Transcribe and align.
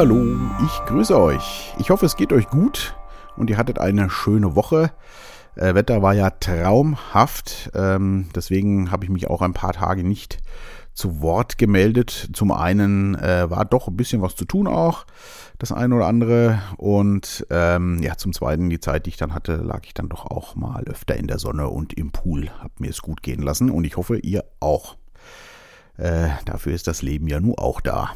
Hallo, 0.00 0.24
ich 0.64 0.86
grüße 0.86 1.20
euch. 1.20 1.74
Ich 1.78 1.90
hoffe, 1.90 2.06
es 2.06 2.16
geht 2.16 2.32
euch 2.32 2.48
gut 2.48 2.96
und 3.36 3.50
ihr 3.50 3.58
hattet 3.58 3.78
eine 3.78 4.08
schöne 4.08 4.56
Woche. 4.56 4.92
Äh, 5.56 5.74
Wetter 5.74 6.00
war 6.00 6.14
ja 6.14 6.30
traumhaft, 6.30 7.70
ähm, 7.74 8.30
deswegen 8.34 8.90
habe 8.90 9.04
ich 9.04 9.10
mich 9.10 9.28
auch 9.28 9.42
ein 9.42 9.52
paar 9.52 9.74
Tage 9.74 10.02
nicht 10.02 10.38
zu 10.94 11.20
Wort 11.20 11.58
gemeldet. 11.58 12.30
Zum 12.32 12.50
einen 12.50 13.14
äh, 13.14 13.50
war 13.50 13.66
doch 13.66 13.88
ein 13.88 13.96
bisschen 13.96 14.22
was 14.22 14.36
zu 14.36 14.46
tun 14.46 14.66
auch, 14.66 15.04
das 15.58 15.70
eine 15.70 15.94
oder 15.94 16.06
andere. 16.06 16.62
Und 16.78 17.46
ähm, 17.50 18.00
ja, 18.02 18.16
zum 18.16 18.32
zweiten, 18.32 18.70
die 18.70 18.80
Zeit, 18.80 19.04
die 19.04 19.10
ich 19.10 19.18
dann 19.18 19.34
hatte, 19.34 19.56
lag 19.56 19.80
ich 19.84 19.92
dann 19.92 20.08
doch 20.08 20.24
auch 20.24 20.56
mal 20.56 20.84
öfter 20.84 21.16
in 21.16 21.26
der 21.26 21.38
Sonne 21.38 21.68
und 21.68 21.92
im 21.92 22.10
Pool. 22.10 22.48
Hab 22.62 22.80
mir 22.80 22.88
es 22.90 23.02
gut 23.02 23.22
gehen 23.22 23.42
lassen 23.42 23.70
und 23.70 23.84
ich 23.84 23.98
hoffe, 23.98 24.16
ihr 24.18 24.44
auch. 24.60 24.96
Äh, 25.98 26.28
dafür 26.46 26.72
ist 26.72 26.86
das 26.86 27.02
Leben 27.02 27.28
ja 27.28 27.38
nur 27.38 27.58
auch 27.58 27.82
da. 27.82 28.14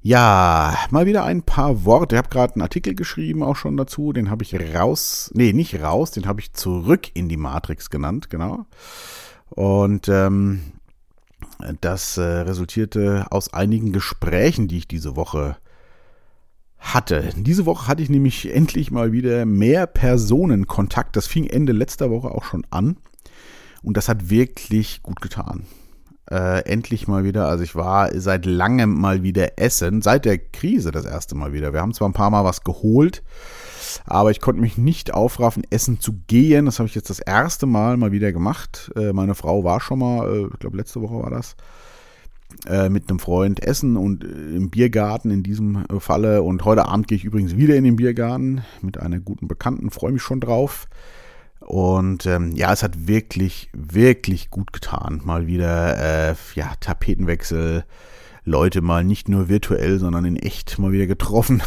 Ja, 0.00 0.76
mal 0.90 1.06
wieder 1.06 1.24
ein 1.24 1.42
paar 1.42 1.84
Worte. 1.84 2.14
Ich 2.14 2.18
habe 2.18 2.28
gerade 2.28 2.54
einen 2.54 2.62
Artikel 2.62 2.94
geschrieben, 2.94 3.42
auch 3.42 3.56
schon 3.56 3.76
dazu. 3.76 4.12
Den 4.12 4.30
habe 4.30 4.44
ich 4.44 4.54
raus, 4.74 5.30
nee, 5.34 5.52
nicht 5.52 5.80
raus, 5.80 6.12
den 6.12 6.26
habe 6.26 6.40
ich 6.40 6.52
zurück 6.52 7.08
in 7.14 7.28
die 7.28 7.36
Matrix 7.36 7.90
genannt, 7.90 8.30
genau. 8.30 8.66
Und 9.50 10.08
ähm, 10.08 10.60
das 11.80 12.16
äh, 12.16 12.22
resultierte 12.22 13.26
aus 13.30 13.52
einigen 13.52 13.92
Gesprächen, 13.92 14.68
die 14.68 14.78
ich 14.78 14.88
diese 14.88 15.16
Woche 15.16 15.56
hatte. 16.78 17.30
Diese 17.36 17.66
Woche 17.66 17.88
hatte 17.88 18.02
ich 18.02 18.08
nämlich 18.08 18.54
endlich 18.54 18.92
mal 18.92 19.10
wieder 19.10 19.44
mehr 19.46 19.86
Personenkontakt. 19.88 21.16
Das 21.16 21.26
fing 21.26 21.46
Ende 21.46 21.72
letzter 21.72 22.10
Woche 22.10 22.30
auch 22.30 22.44
schon 22.44 22.64
an. 22.70 22.98
Und 23.82 23.96
das 23.96 24.08
hat 24.08 24.30
wirklich 24.30 25.02
gut 25.02 25.20
getan 25.20 25.64
äh, 26.30 26.64
endlich 26.64 27.08
mal 27.08 27.24
wieder, 27.24 27.48
also 27.48 27.64
ich 27.64 27.74
war 27.74 28.10
seit 28.18 28.44
langem 28.44 29.00
mal 29.00 29.22
wieder 29.22 29.58
essen, 29.58 30.02
seit 30.02 30.24
der 30.24 30.38
Krise 30.38 30.90
das 30.90 31.04
erste 31.04 31.34
Mal 31.34 31.52
wieder. 31.52 31.72
Wir 31.72 31.80
haben 31.80 31.94
zwar 31.94 32.08
ein 32.08 32.14
paar 32.14 32.30
Mal 32.30 32.44
was 32.44 32.64
geholt, 32.64 33.22
aber 34.04 34.30
ich 34.30 34.40
konnte 34.40 34.60
mich 34.60 34.76
nicht 34.76 35.14
aufraffen, 35.14 35.62
essen 35.70 36.00
zu 36.00 36.12
gehen. 36.26 36.66
Das 36.66 36.78
habe 36.78 36.88
ich 36.88 36.94
jetzt 36.94 37.10
das 37.10 37.20
erste 37.20 37.66
Mal 37.66 37.96
mal 37.96 38.12
wieder 38.12 38.32
gemacht. 38.32 38.90
Äh, 38.96 39.12
meine 39.12 39.34
Frau 39.34 39.64
war 39.64 39.80
schon 39.80 40.00
mal, 40.00 40.28
äh, 40.28 40.46
ich 40.52 40.58
glaube 40.58 40.76
letzte 40.76 41.00
Woche 41.00 41.22
war 41.22 41.30
das, 41.30 41.56
äh, 42.66 42.88
mit 42.88 43.08
einem 43.08 43.18
Freund 43.18 43.62
essen 43.62 43.96
und 43.96 44.24
äh, 44.24 44.56
im 44.56 44.70
Biergarten 44.70 45.30
in 45.30 45.42
diesem 45.42 45.84
Falle. 45.98 46.42
Und 46.42 46.64
heute 46.64 46.86
Abend 46.86 47.08
gehe 47.08 47.16
ich 47.16 47.24
übrigens 47.24 47.56
wieder 47.56 47.76
in 47.76 47.84
den 47.84 47.96
Biergarten 47.96 48.62
mit 48.82 49.00
einer 49.00 49.20
guten 49.20 49.48
Bekannten, 49.48 49.90
freue 49.90 50.12
mich 50.12 50.22
schon 50.22 50.40
drauf. 50.40 50.88
Und 51.60 52.26
ähm, 52.26 52.52
ja, 52.52 52.72
es 52.72 52.82
hat 52.82 53.06
wirklich, 53.08 53.68
wirklich 53.72 54.50
gut 54.50 54.72
getan. 54.72 55.20
Mal 55.24 55.46
wieder, 55.46 56.30
äh, 56.30 56.34
ja, 56.54 56.72
Tapetenwechsel, 56.80 57.84
Leute 58.44 58.80
mal 58.80 59.04
nicht 59.04 59.28
nur 59.28 59.48
virtuell, 59.48 59.98
sondern 59.98 60.24
in 60.24 60.36
echt 60.36 60.78
mal 60.78 60.92
wieder 60.92 61.06
getroffen. 61.06 61.62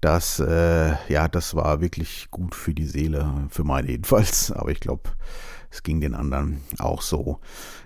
Das, 0.00 0.38
äh, 0.38 0.92
ja, 1.08 1.28
das 1.28 1.54
war 1.54 1.80
wirklich 1.80 2.28
gut 2.30 2.54
für 2.54 2.74
die 2.74 2.84
Seele, 2.84 3.46
für 3.48 3.64
meine 3.64 3.90
jedenfalls. 3.90 4.52
Aber 4.52 4.70
ich 4.70 4.80
glaube, 4.80 5.04
es 5.70 5.82
ging 5.82 6.00
den 6.00 6.14
anderen 6.14 6.60
auch 6.78 7.00
so. 7.00 7.40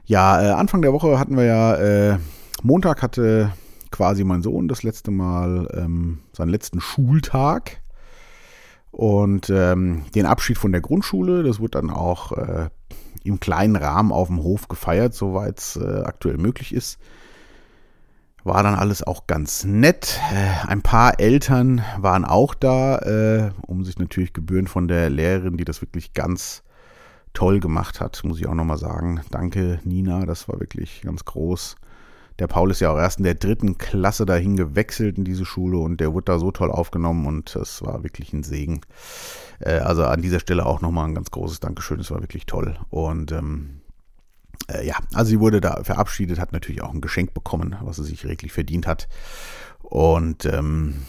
Ja, 0.05 0.42
äh, 0.42 0.50
Anfang 0.50 0.82
der 0.82 0.92
Woche 0.92 1.19
hatten 1.19 1.36
wir 1.36 1.44
ja, 1.44 1.77
äh, 1.77 2.19
Montag 2.62 3.03
hatte 3.03 3.53
quasi 3.91 4.25
mein 4.25 4.42
Sohn 4.42 4.69
das 4.69 4.82
letzte 4.82 5.10
Mal 5.10 5.69
ähm, 5.75 6.19
seinen 6.32 6.48
letzten 6.48 6.80
Schultag. 6.80 7.80
Und 8.98 9.48
ähm, 9.48 10.06
den 10.16 10.27
Abschied 10.27 10.58
von 10.58 10.72
der 10.72 10.80
Grundschule, 10.80 11.44
das 11.44 11.60
wird 11.60 11.77
dann 11.77 11.88
auch 11.88 12.32
äh, 12.32 12.68
im 13.22 13.38
kleinen 13.38 13.77
Rahmen 13.77 14.10
auf 14.10 14.27
dem 14.27 14.42
Hof 14.42 14.66
gefeiert, 14.66 15.14
soweit 15.14 15.60
es 15.60 15.77
äh, 15.77 16.02
aktuell 16.02 16.36
möglich 16.36 16.74
ist. 16.74 16.98
War 18.42 18.64
dann 18.64 18.74
alles 18.74 19.04
auch 19.04 19.28
ganz 19.28 19.62
nett. 19.62 20.19
Äh, 20.32 20.66
ein 20.66 20.82
paar 20.82 21.20
Eltern 21.20 21.84
waren 21.98 22.25
auch 22.25 22.54
da, 22.54 22.98
äh, 22.98 23.50
um 23.69 23.84
sich 23.84 24.00
natürlich 24.00 24.32
gebührend 24.32 24.69
von 24.69 24.88
der 24.88 25.10
Lehrerin, 25.10 25.56
die 25.56 25.65
das 25.65 25.80
wirklich 25.80 26.12
ganz 26.12 26.65
toll 27.34 27.60
gemacht 27.60 28.00
hat, 28.00 28.20
muss 28.25 28.41
ich 28.41 28.48
auch 28.48 28.54
nochmal 28.54 28.78
sagen. 28.78 29.20
Danke, 29.30 29.78
Nina, 29.84 30.26
das 30.26 30.48
war 30.48 30.59
wirklich 30.59 31.03
ganz 31.03 31.25
groß. 31.25 31.76
Der 32.38 32.47
Paul 32.47 32.71
ist 32.71 32.81
ja 32.81 32.91
auch 32.91 32.99
erst 32.99 33.19
in 33.19 33.25
der 33.25 33.34
dritten 33.34 33.78
Klasse 33.78 34.25
dahin 34.25 34.56
gewechselt 34.56 35.19
in 35.19 35.25
diese 35.25 35.44
Schule 35.44 35.78
und 35.78 36.00
der 36.00 36.12
wurde 36.12 36.26
da 36.26 36.38
so 36.38 36.53
toll 36.53 36.71
aufgenommen 36.71 37.26
und 37.26 37.54
das 37.56 37.82
war 37.82 38.04
wirklich 38.04 38.32
ein 38.32 38.44
Segen. 38.44 38.81
Äh, 39.60 39.78
also 39.78 40.04
an 40.04 40.22
dieser 40.22 40.41
Stelle 40.41 40.66
auch 40.66 40.81
nochmal 40.81 41.09
ein 41.09 41.15
ganz 41.15 41.31
großes 41.31 41.60
Dankeschön, 41.60 42.00
es 42.00 42.10
war 42.10 42.21
wirklich 42.21 42.47
toll. 42.47 42.78
Und 42.91 43.32
ähm, 43.32 43.81
äh, 44.69 44.87
ja, 44.87 44.97
also 45.15 45.31
sie 45.31 45.41
wurde 45.41 45.60
da 45.60 45.82
verabschiedet, 45.82 46.38
hat 46.38 46.53
natürlich 46.53 46.82
auch 46.82 46.94
ein 46.94 47.00
Geschenk 47.00 47.34
bekommen, 47.34 47.77
was 47.82 47.97
sie 47.97 48.04
sich 48.04 48.25
reglich 48.25 48.53
verdient 48.53 48.87
hat. 48.87 49.09
Und 49.82 50.44
ähm, 50.44 51.03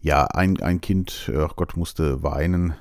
ja, 0.00 0.24
ein, 0.26 0.60
ein 0.60 0.80
Kind, 0.80 1.30
ach 1.36 1.56
Gott, 1.56 1.76
musste 1.76 2.22
weinen, 2.22 2.74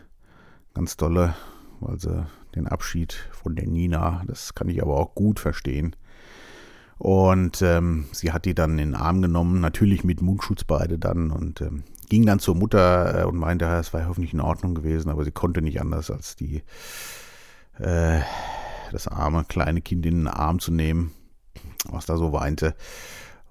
ganz 0.74 0.98
dolle, 0.98 1.36
weil 1.80 2.00
sie 2.00 2.26
den 2.56 2.68
Abschied 2.68 3.14
von 3.32 3.56
der 3.56 3.68
Nina, 3.68 4.24
das 4.28 4.56
kann 4.56 4.70
ich 4.70 4.82
aber 4.82 4.98
auch 4.98 5.14
gut 5.16 5.40
verstehen. 5.40 5.96
Und 6.98 7.62
ähm, 7.62 8.06
sie 8.12 8.32
hat 8.32 8.46
die 8.46 8.56
dann 8.56 8.72
in 8.72 8.92
den 8.92 8.96
Arm 8.96 9.22
genommen, 9.22 9.62
natürlich 9.62 10.04
mit 10.04 10.22
Mundschutz 10.22 10.64
beide 10.64 10.98
dann 10.98 11.30
und 11.30 11.62
ähm, 11.62 11.84
ging 12.10 12.26
dann 12.26 12.40
zur 12.40 12.56
Mutter 12.56 13.22
äh, 13.22 13.26
und 13.26 13.38
meinte, 13.38 13.66
es 13.66 13.94
war 13.94 14.08
hoffentlich 14.08 14.34
in 14.34 14.42
Ordnung 14.42 14.74
gewesen, 14.74 15.10
aber 15.10 15.24
sie 15.24 15.32
konnte 15.32 15.62
nicht 15.62 15.80
anders, 15.80 16.10
als 16.10 16.36
die 16.36 16.64
äh, 17.80 18.20
das 18.92 19.08
arme 19.08 19.46
kleine 19.48 19.82
Kind 19.82 20.06
in 20.06 20.16
den 20.16 20.28
Arm 20.28 20.60
zu 20.60 20.72
nehmen, 20.72 21.12
was 21.90 22.06
da 22.06 22.18
so 22.18 22.34
weinte. 22.34 22.76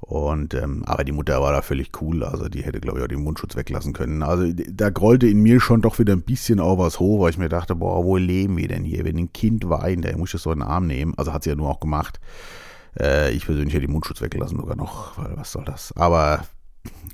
Und 0.01 0.55
ähm, 0.55 0.85
aber 0.85 1.05
die 1.05 1.13
Mutter 1.13 1.41
war 1.41 1.53
da 1.53 1.63
völlig 1.63 1.91
cool, 2.01 2.23
also 2.23 2.49
die 2.49 2.63
hätte, 2.63 2.81
glaube 2.81 2.99
ich, 2.99 3.05
auch 3.05 3.09
den 3.09 3.23
Mundschutz 3.23 3.57
weglassen 3.57 3.93
können. 3.93 4.23
Also 4.23 4.53
da 4.53 4.91
grollte 4.91 5.27
in 5.27 5.41
mir 5.41 5.61
schon 5.61 5.81
doch 5.81 5.99
wieder 5.99 6.13
ein 6.13 6.23
bisschen 6.23 6.61
auch 6.61 6.79
was 6.79 7.01
hoch, 7.01 7.21
weil 7.21 7.31
ich 7.31 7.39
mir 7.39 7.49
dachte, 7.49 7.75
boah, 7.75 8.05
wo 8.05 8.17
leben 8.17 8.57
wir 8.57 8.69
denn 8.69 8.85
hier? 8.85 9.05
Wenn 9.05 9.17
ein 9.17 9.33
Kind 9.33 9.69
weint, 9.69 10.05
der 10.05 10.17
muss 10.19 10.33
das 10.33 10.43
so 10.43 10.53
in 10.53 10.59
den 10.59 10.69
Arm 10.69 10.87
nehmen. 10.87 11.15
Also 11.17 11.33
hat 11.33 11.45
sie 11.45 11.51
ja 11.51 11.57
nur 11.57 11.71
auch 11.71 11.81
gemacht. 11.81 12.21
Äh, 12.99 13.33
ich 13.33 13.47
persönlich 13.47 13.75
hätte 13.75 13.87
den 13.87 13.93
Mundschutz 13.93 14.21
weggelassen 14.21 14.59
sogar 14.59 14.77
noch, 14.77 15.19
weil 15.19 15.37
was 15.37 15.53
soll 15.53 15.65
das? 15.65 15.93
Aber 15.97 16.45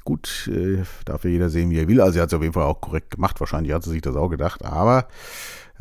gut, 0.04 0.50
äh, 0.52 0.82
darf 1.04 1.24
ja 1.24 1.30
jeder 1.30 1.50
sehen, 1.50 1.70
wie 1.70 1.78
er 1.78 1.88
will. 1.88 2.00
Also 2.00 2.14
sie 2.14 2.20
hat 2.20 2.28
es 2.28 2.34
auf 2.34 2.42
jeden 2.42 2.54
Fall 2.54 2.64
auch 2.64 2.80
korrekt 2.80 3.12
gemacht. 3.12 3.40
Wahrscheinlich 3.40 3.72
hat 3.72 3.82
sie 3.82 3.90
sich 3.90 4.02
das 4.02 4.16
auch 4.16 4.28
gedacht. 4.28 4.64
Aber 4.64 5.06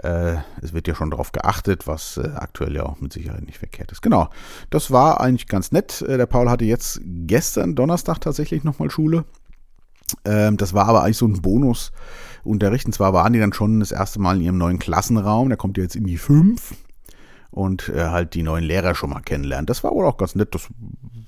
äh, 0.04 0.36
es 0.62 0.74
wird 0.74 0.88
ja 0.88 0.96
schon 0.96 1.12
darauf 1.12 1.32
geachtet, 1.32 1.88
was 1.88 2.18
äh, 2.18 2.30
aktuell 2.36 2.76
ja 2.76 2.84
auch 2.84 3.00
mit 3.02 3.14
Sicherheit 3.14 3.46
nicht 3.46 3.60
verkehrt 3.60 3.92
ist. 3.92 4.02
Genau, 4.02 4.30
das 4.70 4.92
war 4.92 5.22
eigentlich 5.22 5.48
ganz 5.48 5.72
nett. 5.72 6.02
Äh, 6.02 6.18
der 6.18 6.26
Paul 6.26 6.50
hatte 6.50 6.66
jetzt 6.66 7.02
gestern 7.04 7.76
Donnerstag 7.76 8.20
tatsächlich 8.20 8.64
nochmal 8.64 8.90
Schule. 8.90 9.26
Ähm, 10.26 10.58
das 10.58 10.74
war 10.74 10.88
aber 10.88 11.04
eigentlich 11.04 11.18
so 11.18 11.28
ein 11.28 11.42
Bonus. 11.42 11.92
Unterrichten 12.44 12.92
zwar 12.92 13.14
waren 13.14 13.34
die 13.34 13.40
dann 13.40 13.54
schon 13.54 13.80
das 13.80 13.92
erste 13.92 14.20
Mal 14.20 14.38
in 14.38 14.42
ihrem 14.42 14.58
neuen 14.58 14.80
Klassenraum. 14.80 15.50
Der 15.50 15.58
kommt 15.58 15.78
jetzt 15.78 15.96
in 15.96 16.06
die 16.06 16.18
5 16.18 16.74
und 17.52 17.90
äh, 17.90 18.06
halt 18.06 18.34
die 18.34 18.44
neuen 18.44 18.64
Lehrer 18.64 18.96
schon 18.96 19.12
mal 19.12 19.22
kennenlernen. 19.22 19.66
Das 19.66 19.84
war 19.84 19.92
wohl 19.92 20.06
auch 20.06 20.18
ganz 20.18 20.36
nett. 20.36 20.56
Das 20.56 20.68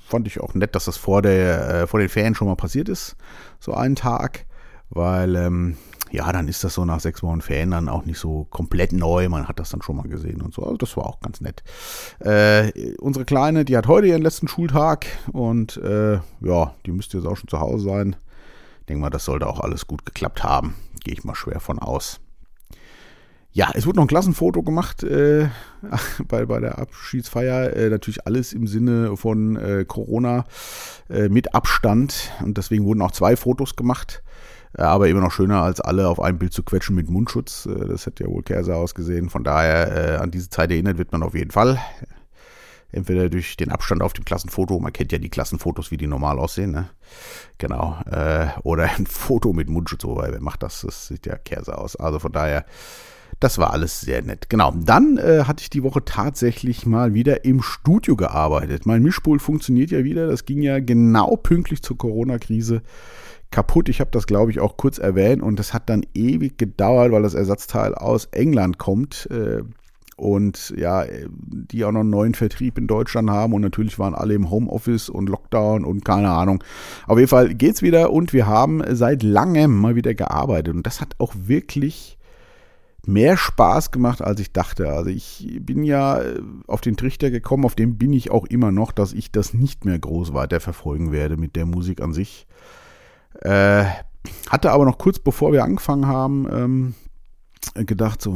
fand 0.08 0.28
ich 0.28 0.40
auch 0.40 0.54
nett, 0.54 0.76
dass 0.76 0.86
das 0.86 0.98
vor, 0.98 1.22
der, 1.22 1.70
äh, 1.70 1.88
vor 1.88 2.00
den 2.00 2.10
Ferien 2.10 2.36
schon 2.36 2.48
mal 2.48 2.56
passiert 2.56 2.90
ist, 2.90 3.16
so 3.60 3.74
einen 3.74 3.96
Tag, 3.96 4.46
weil 4.90 5.36
ähm, 5.36 5.78
ja, 6.14 6.32
dann 6.32 6.48
ist 6.48 6.64
das 6.64 6.76
so 6.76 6.86
nach 6.86 7.00
sechs 7.00 7.24
Wochen 7.24 7.42
Ferien 7.42 7.72
dann 7.72 7.90
auch 7.90 8.06
nicht 8.06 8.20
so 8.20 8.46
komplett 8.52 8.94
neu. 8.94 9.28
Man 9.30 9.48
hat 9.48 9.60
das 9.60 9.72
dann 9.72 9.82
schon 9.82 9.96
mal 9.96 10.08
gesehen 10.08 10.44
und 10.44 10.54
so. 10.54 10.62
Also 10.62 10.78
das 10.78 10.96
war 10.96 11.08
auch 11.08 11.20
ganz 11.22 11.42
nett. 11.42 11.64
Äh, 12.20 12.94
unsere 13.00 13.26
Kleine, 13.26 13.66
die 13.66 13.76
hat 13.76 13.88
heute 13.88 14.08
ihren 14.08 14.22
letzten 14.22 14.48
Schultag 14.48 15.08
und 15.32 15.78
äh, 15.78 16.20
ja, 16.42 16.76
die 16.86 16.92
müsste 16.92 17.18
jetzt 17.18 17.26
auch 17.26 17.36
schon 17.36 17.50
zu 17.50 17.60
Hause 17.60 17.86
sein. 17.86 18.16
Ich 18.82 18.86
denke 18.86 19.02
mal, 19.02 19.10
das 19.10 19.26
sollte 19.26 19.48
auch 19.48 19.60
alles 19.60 19.88
gut 19.88 20.06
geklappt 20.06 20.44
haben. 20.44 20.76
Gehe 21.04 21.16
ich 21.16 21.24
mal 21.24 21.36
schwer 21.36 21.60
von 21.60 21.80
aus. 21.80 22.20
Ja, 23.56 23.70
es 23.76 23.86
wurde 23.86 23.98
noch 23.98 24.06
ein 24.06 24.08
Klassenfoto 24.08 24.64
gemacht 24.64 25.04
äh, 25.04 25.48
bei, 26.28 26.48
bei 26.48 26.60
der 26.60 26.80
Abschiedsfeier. 26.80 27.76
Äh, 27.76 27.90
natürlich 27.90 28.26
alles 28.26 28.52
im 28.52 28.66
Sinne 28.66 29.16
von 29.16 29.56
äh, 29.58 29.86
Corona 29.88 30.46
äh, 31.08 31.30
mit 31.30 31.54
Abstand. 31.54 32.32
Und 32.44 32.58
deswegen 32.58 32.86
wurden 32.86 33.04
auch 33.04 33.12
zwei 33.12 33.36
Fotos 33.36 33.76
gemacht. 33.76 34.24
Äh, 34.76 34.82
aber 34.82 35.08
immer 35.08 35.22
noch 35.22 35.32
schöner, 35.32 35.62
als 35.62 35.82
alle 35.82 36.08
auf 36.08 36.20
ein 36.20 36.40
Bild 36.40 36.52
zu 36.52 36.64
quetschen 36.64 36.96
mit 36.96 37.12
Mundschutz. 37.12 37.68
Äh, 37.68 37.88
das 37.90 38.08
hätte 38.08 38.24
ja 38.24 38.30
wohl 38.32 38.42
Käse 38.42 38.76
ausgesehen. 38.76 39.30
Von 39.30 39.44
daher, 39.44 40.20
an 40.20 40.32
diese 40.32 40.50
Zeit 40.50 40.72
erinnert 40.72 40.98
wird 40.98 41.12
man 41.12 41.22
auf 41.22 41.36
jeden 41.36 41.52
Fall. 41.52 41.80
Entweder 42.92 43.30
durch 43.30 43.56
den 43.56 43.72
Abstand 43.72 44.02
auf 44.02 44.14
dem 44.14 44.26
Klassenfoto, 44.26 44.80
man 44.80 44.94
kennt 44.94 45.12
ja 45.12 45.20
die 45.20 45.30
Klassenfotos, 45.30 45.92
wie 45.92 45.98
die 45.98 46.08
normal 46.08 46.38
aussehen, 46.38 46.72
ne? 46.72 46.90
Genau. 47.58 47.98
oder 48.62 48.84
ein 48.84 49.06
Foto 49.08 49.52
mit 49.52 49.68
Mundschutz, 49.68 50.04
wobei, 50.04 50.32
wer 50.32 50.42
macht 50.42 50.62
das? 50.62 50.82
Das 50.82 51.08
sieht 51.08 51.26
ja 51.26 51.36
Käse 51.38 51.76
aus. 51.76 51.96
Also 51.96 52.20
von 52.20 52.32
daher 52.32 52.66
das 53.40 53.58
war 53.58 53.72
alles 53.72 54.02
sehr 54.02 54.22
nett. 54.22 54.50
Genau. 54.50 54.74
Dann 54.76 55.18
äh, 55.18 55.44
hatte 55.46 55.62
ich 55.62 55.70
die 55.70 55.84
Woche 55.84 56.04
tatsächlich 56.06 56.86
mal 56.86 57.14
wieder 57.14 57.46
im 57.46 57.62
Studio 57.62 58.16
gearbeitet. 58.16 58.86
Mein 58.86 59.04
Mischpult 59.04 59.42
funktioniert 59.42 59.92
ja 59.92 60.04
wieder. 60.04 60.28
Das 60.28 60.46
ging 60.46 60.62
ja 60.62 60.80
genau 60.80 61.36
pünktlich 61.36 61.82
zur 61.82 61.98
Corona-Krise 61.98 62.82
kaputt. 63.52 63.90
Ich 63.90 64.00
habe 64.00 64.12
das, 64.12 64.28
glaube 64.28 64.52
ich, 64.52 64.60
auch 64.60 64.78
kurz 64.78 64.98
erwähnt 64.98 65.42
und 65.42 65.60
das 65.60 65.74
hat 65.74 65.90
dann 65.90 66.06
ewig 66.14 66.58
gedauert, 66.58 67.12
weil 67.12 67.22
das 67.22 67.36
Ersatzteil 67.36 67.94
aus 67.96 68.26
England 68.32 68.78
kommt. 68.78 69.28
Äh, 69.32 69.64
und 70.16 70.74
ja, 70.78 71.06
die 71.28 71.86
auch 71.86 71.92
noch 71.92 72.02
einen 72.02 72.12
neuen 72.12 72.36
Vertrieb 72.36 72.78
in 72.78 72.88
Deutschland 72.88 73.30
haben 73.30 73.54
und 73.54 73.62
natürlich 73.62 73.98
waren 73.98 74.14
alle 74.14 74.36
im 74.36 74.52
Homeoffice 74.52 75.10
und 75.10 75.28
Lockdown 75.28 75.84
und 75.86 76.06
keine 76.06 76.30
Ahnung. 76.30 76.64
Auf 77.08 77.18
jeden 77.18 77.30
Fall 77.30 77.54
geht's 77.56 77.82
wieder 77.82 78.12
und 78.12 78.32
wir 78.32 78.46
haben 78.46 78.84
seit 78.92 79.24
langem 79.24 79.76
mal 79.76 79.96
wieder 79.96 80.14
gearbeitet 80.14 80.76
und 80.76 80.86
das 80.86 81.02
hat 81.02 81.16
auch 81.18 81.34
wirklich 81.36 82.18
mehr 83.06 83.38
Spaß 83.38 83.92
gemacht, 83.92 84.22
als 84.22 84.40
ich 84.40 84.54
dachte. 84.54 84.90
Also 84.90 85.10
ich 85.10 85.60
bin 85.62 85.84
ja 85.84 86.22
auf 86.68 86.82
den 86.82 86.96
Trichter 86.96 87.32
gekommen, 87.32 87.66
auf 87.66 87.76
dem 87.76 87.98
bin 87.98 88.14
ich 88.14 88.32
auch 88.32 88.46
immer 88.46 88.72
noch, 88.72 88.92
dass 88.92 89.14
ich 89.14 89.32
das 89.32 89.54
nicht 89.54 89.86
mehr 89.86 90.00
groß 90.00 90.34
weiter 90.34 90.60
verfolgen 90.60 91.12
werde 91.12 91.38
mit 91.38 91.56
der 91.56 91.66
Musik 91.66 92.02
an 92.02 92.14
sich. 92.14 92.48
Äh, 93.42 93.86
hatte 94.50 94.72
aber 94.72 94.86
noch 94.86 94.98
kurz 94.98 95.20
bevor 95.20 95.52
wir 95.52 95.64
angefangen 95.64 96.08
haben, 96.08 96.48
ähm, 96.52 96.96
gedacht, 97.86 98.22
so, 98.22 98.32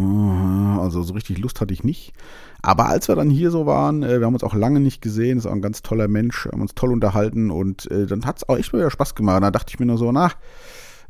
also 0.79 1.03
so 1.03 1.13
richtig 1.13 1.37
Lust 1.37 1.61
hatte 1.61 1.73
ich 1.73 1.83
nicht. 1.83 2.13
Aber 2.61 2.87
als 2.87 3.07
wir 3.07 3.15
dann 3.15 3.29
hier 3.29 3.51
so 3.51 3.65
waren, 3.65 4.03
äh, 4.03 4.19
wir 4.19 4.25
haben 4.25 4.33
uns 4.33 4.43
auch 4.43 4.55
lange 4.55 4.79
nicht 4.79 5.01
gesehen, 5.01 5.37
ist 5.37 5.45
auch 5.45 5.51
ein 5.51 5.61
ganz 5.61 5.81
toller 5.81 6.07
Mensch, 6.07 6.47
haben 6.51 6.61
uns 6.61 6.75
toll 6.75 6.91
unterhalten 6.91 7.51
und 7.51 7.89
äh, 7.91 8.05
dann 8.07 8.25
hat 8.25 8.37
es 8.37 8.49
auch 8.49 8.57
echt 8.57 8.73
wieder 8.73 8.89
Spaß 8.89 9.15
gemacht. 9.15 9.43
Da 9.43 9.51
dachte 9.51 9.71
ich 9.73 9.79
mir 9.79 9.85
nur 9.85 9.97
so, 9.97 10.11
na, 10.11 10.31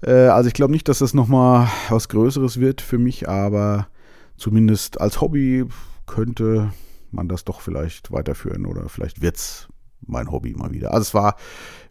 äh, 0.01 0.27
also 0.27 0.47
ich 0.47 0.53
glaube 0.53 0.71
nicht, 0.71 0.87
dass 0.87 0.99
das 0.99 1.13
nochmal 1.13 1.69
was 1.89 2.09
Größeres 2.09 2.59
wird 2.59 2.81
für 2.81 2.97
mich, 2.97 3.27
aber 3.27 3.87
zumindest 4.35 5.01
als 5.01 5.21
Hobby 5.21 5.65
könnte 6.05 6.71
man 7.11 7.27
das 7.27 7.45
doch 7.45 7.61
vielleicht 7.61 8.11
weiterführen 8.11 8.65
oder 8.65 8.89
vielleicht 8.89 9.21
wird 9.21 9.37
es 9.37 9.67
mein 10.05 10.31
Hobby 10.31 10.53
mal 10.53 10.71
wieder. 10.71 10.93
Also 10.93 11.01
es 11.01 11.13
war 11.13 11.35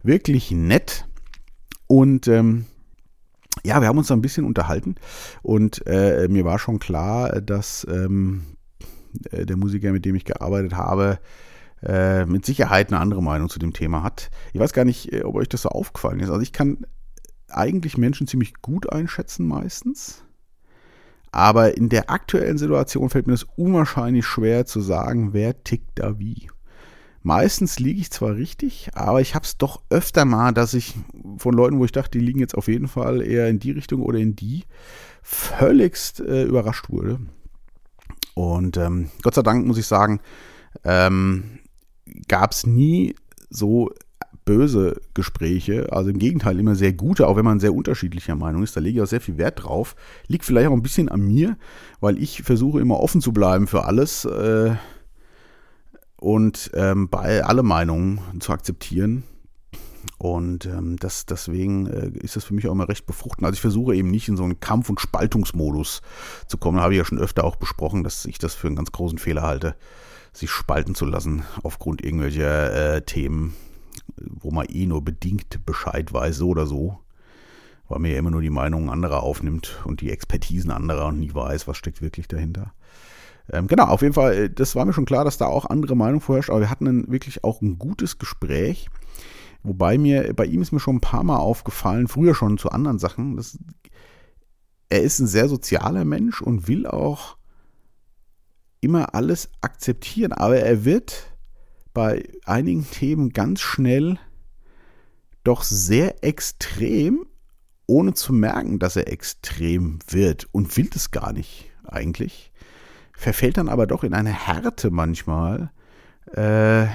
wirklich 0.02 0.50
nett 0.50 1.06
und 1.86 2.28
ähm, 2.28 2.66
ja, 3.64 3.80
wir 3.80 3.88
haben 3.88 3.98
uns 3.98 4.08
da 4.08 4.14
ein 4.14 4.22
bisschen 4.22 4.44
unterhalten 4.44 4.96
und 5.42 5.86
äh, 5.86 6.28
mir 6.28 6.44
war 6.44 6.58
schon 6.58 6.78
klar, 6.78 7.40
dass 7.40 7.86
ähm, 7.90 8.42
äh, 9.30 9.46
der 9.46 9.56
Musiker, 9.56 9.92
mit 9.92 10.04
dem 10.04 10.14
ich 10.14 10.24
gearbeitet 10.24 10.74
habe, 10.74 11.18
äh, 11.82 12.24
mit 12.26 12.46
Sicherheit 12.46 12.88
eine 12.88 13.00
andere 13.00 13.22
Meinung 13.22 13.48
zu 13.48 13.58
dem 13.58 13.72
Thema 13.72 14.02
hat. 14.02 14.30
Ich 14.52 14.60
weiß 14.60 14.72
gar 14.72 14.84
nicht, 14.84 15.24
ob 15.24 15.34
euch 15.34 15.48
das 15.48 15.62
so 15.62 15.70
aufgefallen 15.70 16.20
ist. 16.20 16.30
Also 16.30 16.42
ich 16.42 16.52
kann 16.52 16.86
eigentlich 17.48 17.98
Menschen 17.98 18.26
ziemlich 18.26 18.54
gut 18.62 18.90
einschätzen 18.92 19.46
meistens. 19.46 20.22
Aber 21.32 21.76
in 21.76 21.88
der 21.88 22.10
aktuellen 22.10 22.58
Situation 22.58 23.10
fällt 23.10 23.26
mir 23.26 23.34
das 23.34 23.46
unwahrscheinlich 23.56 24.24
schwer 24.24 24.64
zu 24.64 24.80
sagen, 24.80 25.32
wer 25.32 25.62
tickt 25.64 25.98
da 25.98 26.18
wie. 26.18 26.48
Meistens 27.22 27.80
liege 27.80 28.00
ich 28.00 28.12
zwar 28.12 28.36
richtig, 28.36 28.90
aber 28.94 29.20
ich 29.20 29.34
habe 29.34 29.44
es 29.44 29.58
doch 29.58 29.82
öfter 29.90 30.24
mal, 30.24 30.52
dass 30.52 30.74
ich 30.74 30.94
von 31.38 31.54
Leuten, 31.54 31.78
wo 31.78 31.84
ich 31.84 31.92
dachte, 31.92 32.18
die 32.18 32.24
liegen 32.24 32.38
jetzt 32.38 32.56
auf 32.56 32.68
jeden 32.68 32.86
Fall 32.86 33.20
eher 33.20 33.48
in 33.48 33.58
die 33.58 33.72
Richtung 33.72 34.02
oder 34.02 34.18
in 34.18 34.36
die, 34.36 34.62
völligst 35.22 36.20
äh, 36.20 36.44
überrascht 36.44 36.88
wurde. 36.88 37.18
Und 38.34 38.76
ähm, 38.76 39.10
Gott 39.22 39.34
sei 39.34 39.42
Dank 39.42 39.66
muss 39.66 39.76
ich 39.76 39.86
sagen, 39.86 40.20
ähm, 40.84 41.58
gab 42.28 42.52
es 42.52 42.64
nie 42.64 43.16
so 43.50 43.90
böse 44.46 45.00
Gespräche, 45.12 45.92
also 45.92 46.08
im 46.08 46.18
Gegenteil 46.18 46.58
immer 46.58 46.74
sehr 46.74 46.94
gute, 46.94 47.26
auch 47.26 47.36
wenn 47.36 47.44
man 47.44 47.60
sehr 47.60 47.74
unterschiedlicher 47.74 48.36
Meinung 48.36 48.62
ist. 48.62 48.76
Da 48.76 48.80
lege 48.80 48.98
ich 48.98 49.02
auch 49.02 49.08
sehr 49.08 49.20
viel 49.20 49.36
Wert 49.36 49.64
drauf. 49.64 49.94
Liegt 50.28 50.46
vielleicht 50.46 50.68
auch 50.68 50.72
ein 50.72 50.82
bisschen 50.82 51.10
an 51.10 51.20
mir, 51.20 51.58
weil 52.00 52.16
ich 52.16 52.42
versuche 52.42 52.80
immer 52.80 53.00
offen 53.00 53.20
zu 53.20 53.32
bleiben 53.32 53.66
für 53.66 53.84
alles. 53.84 54.24
Äh, 54.24 54.76
und 56.16 56.70
ähm, 56.74 57.10
bei 57.10 57.44
alle 57.44 57.62
Meinungen 57.62 58.20
zu 58.40 58.52
akzeptieren. 58.52 59.24
Und 60.18 60.64
ähm, 60.64 60.96
das, 60.96 61.26
deswegen 61.26 61.86
äh, 61.88 62.10
ist 62.20 62.36
das 62.36 62.44
für 62.44 62.54
mich 62.54 62.66
auch 62.68 62.72
immer 62.72 62.88
recht 62.88 63.04
befruchtend. 63.04 63.44
Also 63.44 63.56
ich 63.56 63.60
versuche 63.60 63.94
eben 63.94 64.10
nicht 64.10 64.28
in 64.28 64.36
so 64.36 64.44
einen 64.44 64.60
Kampf- 64.60 64.88
und 64.88 65.00
Spaltungsmodus 65.00 66.00
zu 66.46 66.56
kommen. 66.56 66.78
Da 66.78 66.84
habe 66.84 66.94
ich 66.94 66.98
ja 66.98 67.04
schon 67.04 67.18
öfter 67.18 67.44
auch 67.44 67.56
besprochen, 67.56 68.04
dass 68.04 68.24
ich 68.24 68.38
das 68.38 68.54
für 68.54 68.68
einen 68.68 68.76
ganz 68.76 68.92
großen 68.92 69.18
Fehler 69.18 69.42
halte, 69.42 69.74
sich 70.32 70.50
spalten 70.50 70.94
zu 70.94 71.04
lassen 71.04 71.42
aufgrund 71.62 72.02
irgendwelcher 72.02 72.94
äh, 72.94 73.02
Themen, 73.02 73.54
wo 74.18 74.50
man 74.50 74.66
eh 74.68 74.86
nur 74.86 75.04
bedingt 75.04 75.64
Bescheid 75.66 76.12
weiß, 76.12 76.36
so 76.36 76.48
oder 76.48 76.66
so. 76.66 76.98
Weil 77.88 78.00
man 78.00 78.10
ja 78.10 78.18
immer 78.18 78.30
nur 78.30 78.42
die 78.42 78.50
Meinungen 78.50 78.90
anderer 78.90 79.22
aufnimmt 79.22 79.80
und 79.84 80.00
die 80.00 80.10
Expertisen 80.10 80.70
anderer 80.70 81.06
und 81.06 81.20
nie 81.20 81.32
weiß, 81.32 81.68
was 81.68 81.76
steckt 81.76 82.02
wirklich 82.02 82.26
dahinter. 82.26 82.72
Ähm, 83.52 83.68
genau, 83.68 83.84
auf 83.84 84.02
jeden 84.02 84.14
Fall, 84.14 84.34
äh, 84.34 84.50
das 84.50 84.74
war 84.74 84.84
mir 84.84 84.92
schon 84.92 85.04
klar, 85.04 85.24
dass 85.24 85.38
da 85.38 85.46
auch 85.46 85.66
andere 85.66 85.94
Meinungen 85.94 86.20
vorherrscht, 86.20 86.50
aber 86.50 86.60
wir 86.60 86.70
hatten 86.70 86.86
ein, 86.86 87.12
wirklich 87.12 87.44
auch 87.44 87.62
ein 87.62 87.78
gutes 87.78 88.18
Gespräch. 88.18 88.88
Wobei 89.62 89.98
mir, 89.98 90.32
bei 90.34 90.46
ihm 90.46 90.62
ist 90.62 90.72
mir 90.72 90.80
schon 90.80 90.96
ein 90.96 91.00
paar 91.00 91.22
Mal 91.22 91.38
aufgefallen, 91.38 92.08
früher 92.08 92.34
schon 92.34 92.58
zu 92.58 92.70
anderen 92.70 92.98
Sachen, 92.98 93.36
dass, 93.36 93.58
er 94.88 95.02
ist 95.02 95.18
ein 95.18 95.26
sehr 95.26 95.48
sozialer 95.48 96.04
Mensch 96.04 96.40
und 96.40 96.68
will 96.68 96.86
auch 96.86 97.36
immer 98.80 99.14
alles 99.14 99.50
akzeptieren, 99.60 100.32
aber 100.32 100.58
er 100.58 100.84
wird 100.84 101.35
bei 101.96 102.28
einigen 102.44 102.86
Themen 102.90 103.30
ganz 103.30 103.62
schnell 103.62 104.18
doch 105.44 105.62
sehr 105.62 106.22
extrem, 106.22 107.24
ohne 107.86 108.12
zu 108.12 108.34
merken, 108.34 108.78
dass 108.78 108.96
er 108.96 109.10
extrem 109.10 110.00
wird 110.06 110.46
und 110.52 110.76
will 110.76 110.90
das 110.92 111.10
gar 111.10 111.32
nicht 111.32 111.70
eigentlich 111.84 112.52
verfällt 113.16 113.56
dann 113.56 113.70
aber 113.70 113.86
doch 113.86 114.04
in 114.04 114.12
eine 114.12 114.30
Härte 114.32 114.90
manchmal, 114.90 115.70
äh, 116.32 116.86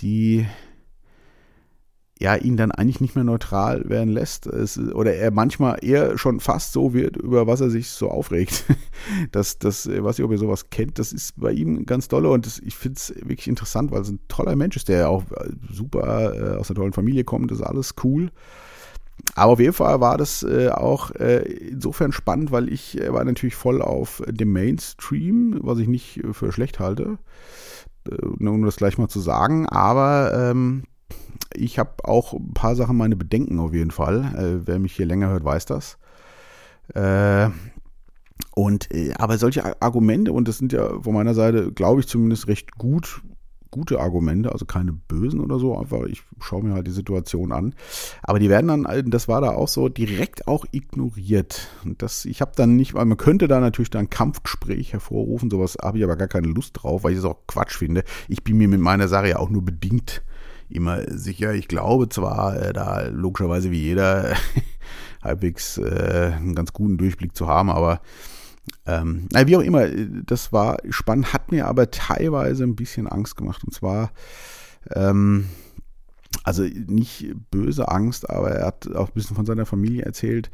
die 0.00 0.46
ja 2.20 2.36
ihn 2.36 2.56
dann 2.56 2.70
eigentlich 2.70 3.00
nicht 3.00 3.14
mehr 3.14 3.24
neutral 3.24 3.88
werden 3.88 4.10
lässt. 4.10 4.46
Es, 4.46 4.78
oder 4.78 5.14
er 5.14 5.30
manchmal 5.30 5.78
eher 5.82 6.18
schon 6.18 6.38
fast 6.38 6.72
so 6.72 6.92
wird, 6.92 7.16
über 7.16 7.46
was 7.46 7.62
er 7.62 7.70
sich 7.70 7.88
so 7.88 8.10
aufregt. 8.10 8.64
das, 9.32 9.58
das, 9.58 9.88
weiß 9.88 10.18
ich, 10.18 10.24
ob 10.24 10.30
ihr 10.30 10.38
sowas 10.38 10.68
kennt, 10.68 10.98
das 10.98 11.12
ist 11.12 11.40
bei 11.40 11.50
ihm 11.50 11.86
ganz 11.86 12.08
toll 12.08 12.26
und 12.26 12.44
das, 12.44 12.58
ich 12.58 12.76
finde 12.76 12.98
es 12.98 13.14
wirklich 13.16 13.48
interessant, 13.48 13.90
weil 13.90 14.02
es 14.02 14.10
ein 14.10 14.20
toller 14.28 14.54
Mensch 14.54 14.76
ist, 14.76 14.88
der 14.88 15.08
auch 15.08 15.24
super 15.72 16.34
äh, 16.34 16.58
aus 16.58 16.70
einer 16.70 16.76
tollen 16.76 16.92
Familie 16.92 17.24
kommt, 17.24 17.50
das 17.50 17.58
ist 17.58 17.64
alles 17.64 17.94
cool. 18.04 18.30
Aber 19.34 19.52
auf 19.52 19.60
jeden 19.60 19.72
Fall 19.72 20.00
war 20.00 20.18
das 20.18 20.42
äh, 20.42 20.68
auch 20.68 21.10
äh, 21.12 21.42
insofern 21.42 22.12
spannend, 22.12 22.52
weil 22.52 22.70
ich 22.70 23.00
äh, 23.00 23.12
war 23.12 23.24
natürlich 23.24 23.54
voll 23.54 23.80
auf 23.80 24.22
dem 24.26 24.52
Mainstream, 24.52 25.58
was 25.62 25.78
ich 25.78 25.88
nicht 25.88 26.20
für 26.32 26.52
schlecht 26.52 26.80
halte, 26.80 27.18
äh, 28.10 28.46
um 28.46 28.64
das 28.64 28.76
gleich 28.76 28.98
mal 28.98 29.08
zu 29.08 29.20
sagen. 29.20 29.66
Aber 29.66 30.32
ähm, 30.34 30.84
ich 31.54 31.78
habe 31.78 32.04
auch 32.04 32.32
ein 32.32 32.54
paar 32.54 32.76
Sachen 32.76 32.96
meine 32.96 33.16
Bedenken 33.16 33.58
auf 33.58 33.72
jeden 33.72 33.90
Fall. 33.90 34.24
Äh, 34.36 34.66
wer 34.66 34.78
mich 34.78 34.94
hier 34.94 35.06
länger 35.06 35.28
hört, 35.28 35.44
weiß 35.44 35.66
das. 35.66 35.98
Äh, 36.94 37.50
und 38.54 38.88
aber 39.18 39.38
solche 39.38 39.80
Argumente, 39.82 40.32
und 40.32 40.48
das 40.48 40.58
sind 40.58 40.72
ja 40.72 41.00
von 41.00 41.14
meiner 41.14 41.34
Seite, 41.34 41.72
glaube 41.72 42.00
ich, 42.00 42.08
zumindest 42.08 42.48
recht 42.48 42.72
gut 42.76 43.22
gute 43.70 44.00
Argumente, 44.00 44.52
also 44.52 44.64
keine 44.64 44.92
bösen 44.92 45.40
oder 45.40 45.58
so, 45.58 45.78
einfach 45.78 46.04
ich 46.04 46.22
schaue 46.40 46.64
mir 46.64 46.74
halt 46.74 46.86
die 46.86 46.92
Situation 46.92 47.52
an. 47.52 47.74
Aber 48.22 48.38
die 48.38 48.48
werden 48.48 48.68
dann, 48.68 49.10
das 49.10 49.28
war 49.28 49.40
da 49.40 49.50
auch 49.52 49.68
so, 49.68 49.88
direkt 49.88 50.48
auch 50.48 50.64
ignoriert. 50.72 51.68
Und 51.84 52.02
das, 52.02 52.24
ich 52.24 52.40
habe 52.40 52.52
dann 52.56 52.76
nicht, 52.76 52.94
weil 52.94 53.04
man 53.04 53.16
könnte 53.16 53.48
da 53.48 53.60
natürlich 53.60 53.90
dann 53.90 54.10
Kampfgespräch 54.10 54.92
hervorrufen, 54.92 55.50
sowas 55.50 55.78
habe 55.80 55.98
ich 55.98 56.04
aber 56.04 56.16
gar 56.16 56.28
keine 56.28 56.48
Lust 56.48 56.82
drauf, 56.82 57.04
weil 57.04 57.12
ich 57.12 57.18
es 57.18 57.24
auch 57.24 57.46
Quatsch 57.46 57.76
finde. 57.76 58.04
Ich 58.28 58.42
bin 58.42 58.58
mir 58.58 58.68
mit 58.68 58.80
meiner 58.80 59.08
Sache 59.08 59.28
ja 59.28 59.38
auch 59.38 59.50
nur 59.50 59.64
bedingt 59.64 60.22
immer 60.70 61.02
sicher. 61.10 61.54
Ich 61.54 61.68
glaube 61.68 62.08
zwar, 62.08 62.60
äh, 62.60 62.72
da 62.72 63.08
logischerweise 63.08 63.70
wie 63.70 63.82
jeder 63.82 64.34
halbwegs 65.22 65.78
äh, 65.78 66.32
einen 66.36 66.54
ganz 66.54 66.72
guten 66.72 66.98
Durchblick 66.98 67.36
zu 67.36 67.46
haben, 67.46 67.70
aber 67.70 68.00
ähm, 68.86 69.28
wie 69.32 69.56
auch 69.56 69.62
immer, 69.62 69.86
das 69.88 70.52
war 70.52 70.78
spannend, 70.90 71.32
hat 71.32 71.50
mir 71.50 71.66
aber 71.66 71.90
teilweise 71.90 72.64
ein 72.64 72.76
bisschen 72.76 73.06
Angst 73.06 73.36
gemacht. 73.36 73.64
Und 73.64 73.72
zwar, 73.72 74.12
ähm, 74.90 75.46
also 76.44 76.62
nicht 76.62 77.34
böse 77.50 77.88
Angst, 77.88 78.30
aber 78.30 78.50
er 78.50 78.66
hat 78.66 78.94
auch 78.94 79.08
ein 79.08 79.14
bisschen 79.14 79.36
von 79.36 79.46
seiner 79.46 79.66
Familie 79.66 80.04
erzählt. 80.04 80.50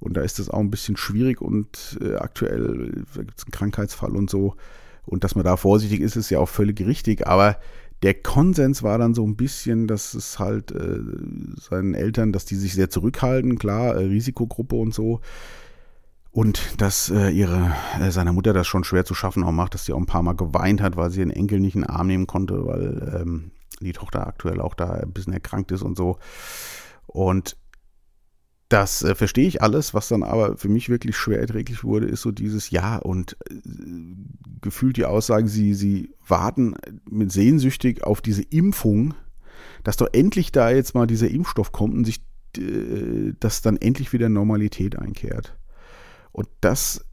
Und 0.00 0.16
da 0.16 0.22
ist 0.22 0.38
das 0.38 0.48
auch 0.48 0.60
ein 0.60 0.70
bisschen 0.70 0.96
schwierig 0.96 1.40
und 1.40 1.98
äh, 2.00 2.14
aktuell 2.14 3.04
gibt 3.14 3.38
es 3.38 3.44
einen 3.44 3.52
Krankheitsfall 3.52 4.14
und 4.14 4.30
so. 4.30 4.54
Und 5.04 5.24
dass 5.24 5.34
man 5.34 5.44
da 5.44 5.56
vorsichtig 5.56 6.00
ist, 6.00 6.16
ist 6.16 6.30
ja 6.30 6.38
auch 6.38 6.48
völlig 6.48 6.80
richtig. 6.80 7.26
Aber 7.26 7.56
der 8.02 8.14
Konsens 8.14 8.82
war 8.82 8.98
dann 8.98 9.14
so 9.14 9.26
ein 9.26 9.36
bisschen, 9.36 9.86
dass 9.86 10.14
es 10.14 10.38
halt 10.38 10.70
äh, 10.70 11.00
seinen 11.60 11.94
Eltern, 11.94 12.32
dass 12.32 12.44
die 12.44 12.56
sich 12.56 12.74
sehr 12.74 12.90
zurückhalten, 12.90 13.58
klar, 13.58 13.96
äh, 13.96 14.04
Risikogruppe 14.04 14.76
und 14.76 14.94
so. 14.94 15.20
Und 16.30 16.80
dass 16.80 17.10
äh, 17.10 17.30
ihre, 17.30 17.74
äh, 18.00 18.10
seiner 18.10 18.32
Mutter 18.32 18.52
das 18.52 18.66
schon 18.66 18.84
schwer 18.84 19.04
zu 19.04 19.14
schaffen 19.14 19.42
auch 19.42 19.50
macht, 19.50 19.74
dass 19.74 19.86
sie 19.86 19.92
auch 19.92 19.98
ein 19.98 20.06
paar 20.06 20.22
Mal 20.22 20.36
geweint 20.36 20.80
hat, 20.80 20.96
weil 20.96 21.10
sie 21.10 21.20
den 21.20 21.30
Enkel 21.30 21.58
nicht 21.58 21.74
in 21.74 21.82
den 21.82 21.90
Arm 21.90 22.06
nehmen 22.06 22.26
konnte, 22.26 22.64
weil 22.66 23.20
ähm, 23.20 23.50
die 23.80 23.92
Tochter 23.92 24.26
aktuell 24.26 24.60
auch 24.60 24.74
da 24.74 24.90
ein 24.90 25.12
bisschen 25.12 25.32
erkrankt 25.32 25.72
ist 25.72 25.82
und 25.82 25.96
so. 25.96 26.18
Und 27.06 27.56
das 28.68 29.02
äh, 29.02 29.14
verstehe 29.14 29.48
ich 29.48 29.62
alles, 29.62 29.94
was 29.94 30.08
dann 30.08 30.22
aber 30.22 30.56
für 30.58 30.68
mich 30.68 30.88
wirklich 30.88 31.16
schwer 31.16 31.40
erträglich 31.40 31.84
wurde, 31.84 32.06
ist 32.06 32.22
so 32.22 32.32
dieses 32.32 32.70
Ja 32.70 32.96
und 32.96 33.36
äh, 33.50 33.54
gefühlt 34.60 34.96
die 34.96 35.06
Aussage, 35.06 35.48
sie, 35.48 35.74
sie 35.74 36.14
warten 36.26 36.74
mit 37.08 37.32
sehnsüchtig 37.32 38.04
auf 38.04 38.20
diese 38.20 38.42
Impfung, 38.42 39.14
dass 39.84 39.96
doch 39.96 40.08
endlich 40.12 40.52
da 40.52 40.70
jetzt 40.70 40.94
mal 40.94 41.06
dieser 41.06 41.30
Impfstoff 41.30 41.72
kommt 41.72 41.94
und 41.94 42.04
sich, 42.04 42.22
äh, 42.58 43.32
dass 43.40 43.62
dann 43.62 43.78
endlich 43.78 44.12
wieder 44.12 44.28
Normalität 44.28 44.98
einkehrt. 44.98 45.56
Und 46.32 46.48
das 46.60 47.04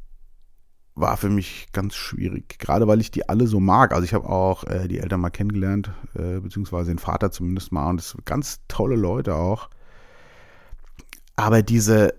war 0.93 1.17
für 1.17 1.29
mich 1.29 1.67
ganz 1.71 1.95
schwierig, 1.95 2.57
gerade 2.59 2.88
weil 2.88 3.01
ich 3.01 3.12
die 3.12 3.27
alle 3.29 3.47
so 3.47 3.62
mag. 3.62 3.93
Also 3.93 4.03
ich 4.03 4.13
habe 4.13 4.29
auch 4.29 4.65
äh, 4.65 4.88
die 4.89 5.00
Eltern 5.00 5.21
mal 5.21 5.29
kennengelernt, 5.29 5.91
äh, 6.15 6.39
beziehungsweise 6.39 6.91
den 6.91 7.00
Vater 7.00 7.31
zumindest 7.31 7.71
mal 7.71 7.89
und 7.89 7.97
das 7.97 8.09
sind 8.12 8.25
ganz 8.25 8.59
tolle 8.67 8.95
Leute 8.95 9.35
auch. 9.35 9.69
Aber 11.36 11.62
diese, 11.62 12.13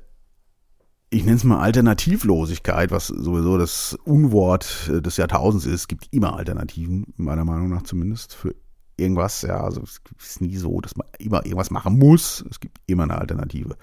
ich 1.10 1.24
nenne 1.24 1.36
es 1.36 1.44
mal 1.44 1.60
Alternativlosigkeit, 1.60 2.90
was 2.90 3.08
sowieso 3.08 3.56
das 3.58 3.96
Unwort 4.04 4.90
äh, 4.92 5.00
des 5.00 5.16
Jahrtausends 5.16 5.66
ist, 5.66 5.88
gibt 5.88 6.08
immer 6.10 6.36
Alternativen, 6.36 7.14
meiner 7.16 7.44
Meinung 7.44 7.70
nach 7.70 7.82
zumindest, 7.82 8.34
für 8.34 8.54
irgendwas, 8.96 9.42
ja, 9.42 9.62
also 9.62 9.82
es 9.82 10.00
ist 10.18 10.40
nie 10.40 10.56
so, 10.56 10.80
dass 10.80 10.96
man 10.96 11.06
immer 11.18 11.44
irgendwas 11.44 11.70
machen 11.70 11.98
muss. 11.98 12.44
Es 12.50 12.60
gibt 12.60 12.78
immer 12.86 13.02
eine 13.02 13.18
Alternative. 13.18 13.76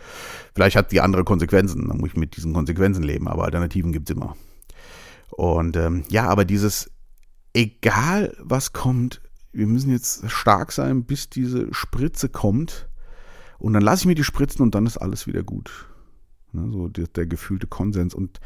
Vielleicht 0.55 0.75
hat 0.75 0.91
die 0.91 1.01
andere 1.01 1.23
Konsequenzen, 1.23 1.87
dann 1.87 1.97
muss 1.97 2.09
ich 2.09 2.17
mit 2.17 2.35
diesen 2.35 2.53
Konsequenzen 2.53 3.03
leben, 3.03 3.27
aber 3.27 3.45
Alternativen 3.45 3.91
gibt 3.91 4.09
es 4.09 4.15
immer. 4.15 4.35
Und 5.29 5.77
ähm, 5.77 6.03
ja, 6.09 6.27
aber 6.27 6.45
dieses, 6.45 6.91
egal 7.53 8.35
was 8.39 8.73
kommt, 8.73 9.21
wir 9.51 9.67
müssen 9.67 9.91
jetzt 9.91 10.29
stark 10.31 10.71
sein, 10.71 11.03
bis 11.05 11.29
diese 11.29 11.71
Spritze 11.73 12.29
kommt. 12.29 12.87
Und 13.63 13.71
dann 13.71 13.81
lasse 13.81 14.01
ich 14.01 14.07
mir 14.07 14.15
die 14.15 14.25
Spritzen 14.25 14.61
und 14.61 14.75
dann 14.75 14.85
ist 14.85 14.97
alles 14.97 15.25
wieder 15.25 15.41
gut. 15.41 15.87
Ne, 16.51 16.69
so 16.69 16.89
der, 16.89 17.07
der 17.07 17.25
gefühlte 17.25 17.65
Konsens. 17.65 18.13
Und 18.13 18.41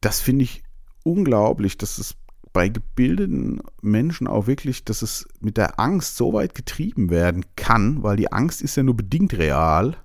das 0.00 0.20
finde 0.20 0.42
ich 0.42 0.64
unglaublich, 1.04 1.78
dass 1.78 1.98
es 1.98 2.16
bei 2.52 2.68
gebildeten 2.68 3.60
Menschen 3.80 4.26
auch 4.26 4.48
wirklich, 4.48 4.84
dass 4.84 5.02
es 5.02 5.28
mit 5.38 5.56
der 5.56 5.78
Angst 5.78 6.16
so 6.16 6.32
weit 6.32 6.56
getrieben 6.56 7.10
werden 7.10 7.44
kann, 7.54 8.02
weil 8.02 8.16
die 8.16 8.32
Angst 8.32 8.62
ist 8.62 8.76
ja 8.76 8.82
nur 8.82 8.96
bedingt 8.96 9.34
real. 9.34 9.96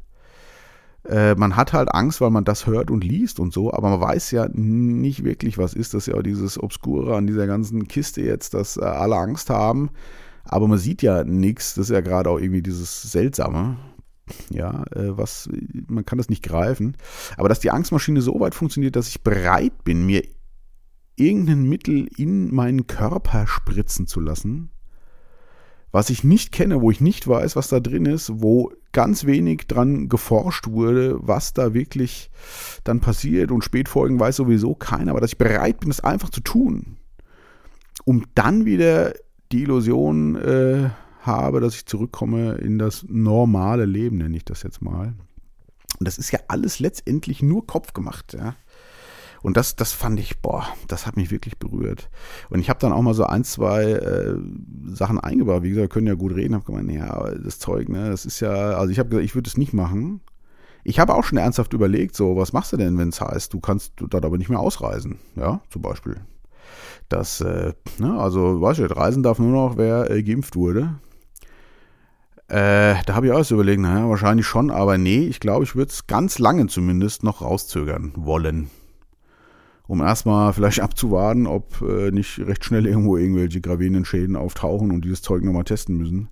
Äh, 1.09 1.33
man 1.33 1.55
hat 1.55 1.73
halt 1.73 1.91
Angst, 1.91 2.21
weil 2.21 2.29
man 2.29 2.45
das 2.45 2.67
hört 2.67 2.91
und 2.91 3.03
liest 3.03 3.39
und 3.39 3.53
so, 3.53 3.73
aber 3.73 3.89
man 3.89 4.01
weiß 4.01 4.29
ja 4.29 4.47
nicht 4.49 5.23
wirklich, 5.23 5.57
was 5.57 5.73
ist 5.73 5.95
das 5.95 6.05
ja 6.05 6.21
dieses 6.21 6.61
Obskure 6.61 7.15
an 7.15 7.25
dieser 7.25 7.47
ganzen 7.47 7.87
Kiste 7.87 8.21
jetzt, 8.21 8.53
dass 8.53 8.77
äh, 8.77 8.81
alle 8.81 9.15
Angst 9.15 9.49
haben, 9.49 9.89
aber 10.43 10.67
man 10.67 10.77
sieht 10.77 11.01
ja 11.01 11.23
nichts. 11.23 11.75
Das 11.75 11.89
ist 11.89 11.93
ja 11.93 12.01
gerade 12.01 12.29
auch 12.29 12.39
irgendwie 12.39 12.61
dieses 12.61 13.01
Seltsame. 13.03 13.77
Ja, 14.49 14.83
äh, 14.95 15.17
was, 15.17 15.49
man 15.87 16.05
kann 16.05 16.17
das 16.17 16.29
nicht 16.29 16.43
greifen. 16.43 16.95
Aber 17.37 17.49
dass 17.49 17.59
die 17.59 17.71
Angstmaschine 17.71 18.21
so 18.21 18.39
weit 18.39 18.55
funktioniert, 18.55 18.95
dass 18.95 19.09
ich 19.09 19.21
bereit 19.21 19.83
bin, 19.83 20.05
mir 20.05 20.23
irgendein 21.15 21.63
Mittel 21.63 22.07
in 22.17 22.53
meinen 22.53 22.87
Körper 22.87 23.47
spritzen 23.47 24.07
zu 24.07 24.19
lassen, 24.19 24.69
was 25.91 26.09
ich 26.09 26.23
nicht 26.23 26.51
kenne, 26.51 26.81
wo 26.81 26.89
ich 26.89 27.01
nicht 27.01 27.27
weiß, 27.27 27.55
was 27.55 27.67
da 27.67 27.79
drin 27.79 28.07
ist, 28.07 28.31
wo 28.41 28.71
ganz 28.93 29.25
wenig 29.25 29.67
dran 29.67 30.09
geforscht 30.09 30.67
wurde, 30.67 31.19
was 31.21 31.53
da 31.53 31.75
wirklich 31.75 32.31
dann 32.83 32.99
passiert 32.99 33.51
und 33.51 33.63
Spätfolgen 33.63 34.19
weiß 34.19 34.37
sowieso 34.37 34.73
keiner, 34.73 35.11
aber 35.11 35.21
dass 35.21 35.33
ich 35.33 35.37
bereit 35.37 35.79
bin, 35.81 35.89
das 35.89 35.99
einfach 35.99 36.29
zu 36.29 36.41
tun, 36.41 36.97
um 38.05 38.25
dann 38.33 38.65
wieder 38.65 39.13
die 39.53 39.61
Illusion 39.61 40.35
äh, 40.35 40.89
habe, 41.21 41.61
dass 41.61 41.75
ich 41.75 41.85
zurückkomme 41.85 42.55
in 42.55 42.79
das 42.79 43.05
normale 43.07 43.85
Leben, 43.85 44.17
nenne 44.17 44.35
ich 44.35 44.45
das 44.45 44.63
jetzt 44.63 44.81
mal. 44.81 45.13
Und 45.99 46.07
das 46.07 46.17
ist 46.17 46.31
ja 46.31 46.39
alles 46.47 46.79
letztendlich 46.79 47.41
nur 47.43 47.65
Kopf 47.65 47.93
gemacht, 47.93 48.33
ja. 48.33 48.55
Und 49.43 49.57
das, 49.57 49.75
das 49.75 49.91
fand 49.91 50.19
ich, 50.21 50.39
boah, 50.39 50.65
das 50.87 51.05
hat 51.05 51.17
mich 51.17 51.29
wirklich 51.29 51.59
berührt. 51.59 52.09
Und 52.49 52.61
ich 52.61 52.69
habe 52.69 52.79
dann 52.79 52.93
auch 52.93 53.01
mal 53.01 53.13
so 53.13 53.25
ein, 53.25 53.43
zwei 53.43 53.83
äh, 53.83 54.35
Sachen 54.85 55.19
eingebaut. 55.19 55.63
Wie 55.63 55.69
gesagt, 55.69 55.83
wir 55.83 55.89
können 55.89 56.07
ja 56.07 56.13
gut 56.13 56.33
reden. 56.33 56.55
Habe 56.55 56.63
gemeint, 56.63 56.89
ja, 56.89 57.29
das 57.31 57.59
Zeug, 57.59 57.89
ne, 57.89 58.09
das 58.09 58.25
ist 58.25 58.39
ja, 58.39 58.51
also 58.51 58.89
ich 58.89 58.99
habe 58.99 59.09
gesagt, 59.09 59.25
ich 59.25 59.35
würde 59.35 59.49
es 59.49 59.57
nicht 59.57 59.73
machen. 59.73 60.21
Ich 60.85 60.97
habe 60.97 61.13
auch 61.13 61.25
schon 61.25 61.37
ernsthaft 61.37 61.73
überlegt, 61.73 62.15
so, 62.15 62.37
was 62.37 62.53
machst 62.53 62.71
du 62.71 62.77
denn, 62.77 62.97
wenn 62.97 63.09
es 63.09 63.19
heißt, 63.19 63.53
du 63.53 63.59
kannst 63.59 63.93
dort 63.97 64.23
aber 64.23 64.37
nicht 64.37 64.49
mehr 64.49 64.61
ausreisen, 64.61 65.19
ja, 65.35 65.61
zum 65.69 65.81
Beispiel. 65.81 66.21
Das, 67.09 67.41
äh, 67.41 67.73
ne, 67.99 68.19
also, 68.19 68.61
weißt 68.61 68.79
du, 68.79 68.95
reisen 68.95 69.23
darf 69.23 69.39
nur 69.39 69.51
noch, 69.51 69.77
wer 69.77 70.09
äh, 70.09 70.23
geimpft 70.23 70.55
wurde. 70.55 70.95
Äh, 72.47 72.95
da 73.05 73.15
habe 73.15 73.27
ich 73.27 73.31
auch 73.31 73.37
erst 73.37 73.51
überlegt, 73.51 73.81
naja, 73.81 74.09
wahrscheinlich 74.09 74.45
schon, 74.45 74.69
aber 74.69 74.97
nee, 74.97 75.25
ich 75.27 75.39
glaube, 75.39 75.63
ich 75.63 75.75
würde 75.75 75.91
es 75.91 76.07
ganz 76.07 76.39
lange 76.39 76.67
zumindest 76.67 77.23
noch 77.23 77.41
rauszögern 77.41 78.13
wollen 78.15 78.69
um 79.87 80.01
erstmal 80.01 80.53
vielleicht 80.53 80.79
abzuwarten, 80.81 81.47
ob 81.47 81.81
äh, 81.81 82.11
nicht 82.11 82.39
recht 82.39 82.65
schnell 82.65 82.85
irgendwo 82.85 83.17
irgendwelche 83.17 83.61
gravierenden 83.61 84.05
Schäden 84.05 84.35
auftauchen 84.35 84.91
und 84.91 85.05
dieses 85.05 85.21
Zeug 85.21 85.43
nochmal 85.43 85.63
testen 85.63 85.97
müssen 85.97 86.29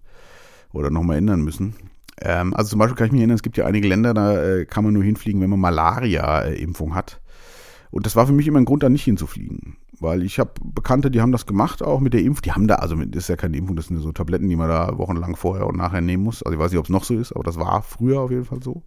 oder 0.73 0.89
nochmal 0.89 1.17
ändern 1.17 1.41
müssen. 1.41 1.75
Ähm, 2.21 2.53
also 2.53 2.71
zum 2.71 2.79
Beispiel 2.79 2.95
kann 2.95 3.07
ich 3.07 3.11
mich 3.11 3.21
erinnern, 3.21 3.35
es 3.35 3.43
gibt 3.43 3.57
ja 3.57 3.65
einige 3.65 3.87
Länder, 3.87 4.13
da 4.13 4.41
äh, 4.41 4.65
kann 4.65 4.83
man 4.83 4.93
nur 4.93 5.03
hinfliegen, 5.03 5.41
wenn 5.41 5.49
man 5.49 5.59
Malaria-Impfung 5.59 6.95
hat. 6.95 7.21
Und 7.89 8.05
das 8.05 8.15
war 8.15 8.25
für 8.25 8.33
mich 8.33 8.47
immer 8.47 8.59
ein 8.59 8.65
Grund, 8.65 8.83
da 8.83 8.89
nicht 8.89 9.03
hinzufliegen. 9.03 9.75
Weil 10.01 10.23
ich 10.23 10.39
habe 10.39 10.51
Bekannte, 10.63 11.11
die 11.11 11.21
haben 11.21 11.31
das 11.31 11.45
gemacht, 11.45 11.83
auch 11.83 11.99
mit 11.99 12.13
der 12.13 12.21
Impfung. 12.21 12.41
Die 12.41 12.51
haben 12.51 12.67
da, 12.67 12.75
also 12.75 12.95
das 12.95 13.23
ist 13.23 13.27
ja 13.27 13.35
keine 13.35 13.55
Impfung, 13.55 13.75
das 13.75 13.85
sind 13.85 13.99
so 13.99 14.11
Tabletten, 14.11 14.49
die 14.49 14.55
man 14.55 14.67
da 14.67 14.97
wochenlang 14.97 15.35
vorher 15.35 15.67
und 15.67 15.77
nachher 15.77 16.01
nehmen 16.01 16.23
muss. 16.23 16.41
Also 16.41 16.55
ich 16.55 16.59
weiß 16.59 16.71
nicht, 16.71 16.79
ob 16.79 16.85
es 16.85 16.89
noch 16.89 17.03
so 17.03 17.13
ist, 17.13 17.31
aber 17.33 17.43
das 17.43 17.59
war 17.59 17.83
früher 17.83 18.19
auf 18.19 18.31
jeden 18.31 18.45
Fall 18.45 18.63
so. 18.63 18.81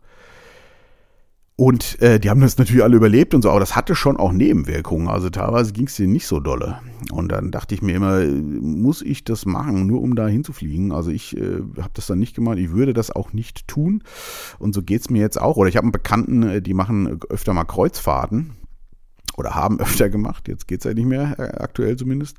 Und 1.56 2.02
äh, 2.02 2.18
die 2.18 2.30
haben 2.30 2.40
das 2.40 2.58
natürlich 2.58 2.82
alle 2.82 2.96
überlebt 2.96 3.32
und 3.32 3.42
so, 3.42 3.50
aber 3.50 3.60
das 3.60 3.76
hatte 3.76 3.94
schon 3.94 4.16
auch 4.16 4.32
Nebenwirkungen. 4.32 5.06
Also 5.06 5.30
teilweise 5.30 5.72
ging 5.72 5.86
es 5.86 5.94
denen 5.94 6.12
nicht 6.12 6.26
so 6.26 6.40
dolle. 6.40 6.80
Und 7.12 7.30
dann 7.30 7.52
dachte 7.52 7.76
ich 7.76 7.82
mir 7.82 7.94
immer, 7.94 8.24
muss 8.24 9.00
ich 9.00 9.22
das 9.22 9.46
machen, 9.46 9.86
nur 9.86 10.02
um 10.02 10.16
da 10.16 10.26
hinzufliegen? 10.26 10.90
Also 10.90 11.12
ich 11.12 11.36
äh, 11.36 11.60
habe 11.78 11.92
das 11.94 12.08
dann 12.08 12.18
nicht 12.18 12.34
gemacht, 12.34 12.58
ich 12.58 12.72
würde 12.72 12.92
das 12.92 13.12
auch 13.12 13.32
nicht 13.32 13.68
tun. 13.68 14.02
Und 14.58 14.74
so 14.74 14.82
geht's 14.82 15.10
mir 15.10 15.20
jetzt 15.20 15.40
auch. 15.40 15.56
Oder 15.56 15.68
ich 15.68 15.76
habe 15.76 15.84
einen 15.84 15.92
Bekannten, 15.92 16.42
äh, 16.42 16.60
die 16.60 16.74
machen 16.74 17.20
öfter 17.28 17.54
mal 17.54 17.62
Kreuzfahrten 17.62 18.56
oder 19.36 19.54
haben 19.54 19.80
öfter 19.80 20.08
gemacht, 20.08 20.48
jetzt 20.48 20.68
geht's 20.68 20.84
ja 20.84 20.94
nicht 20.94 21.06
mehr, 21.06 21.38
äh, 21.38 21.62
aktuell 21.62 21.96
zumindest. 21.96 22.38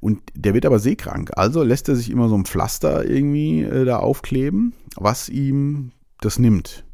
Und 0.00 0.20
der 0.34 0.54
wird 0.54 0.66
aber 0.66 0.78
seekrank. 0.78 1.30
Also 1.36 1.62
lässt 1.62 1.88
er 1.88 1.96
sich 1.96 2.10
immer 2.10 2.28
so 2.28 2.36
ein 2.36 2.44
Pflaster 2.44 3.04
irgendwie 3.04 3.62
äh, 3.62 3.84
da 3.84 3.98
aufkleben, 3.98 4.74
was 4.96 5.28
ihm 5.28 5.92
das 6.20 6.38
nimmt. 6.38 6.84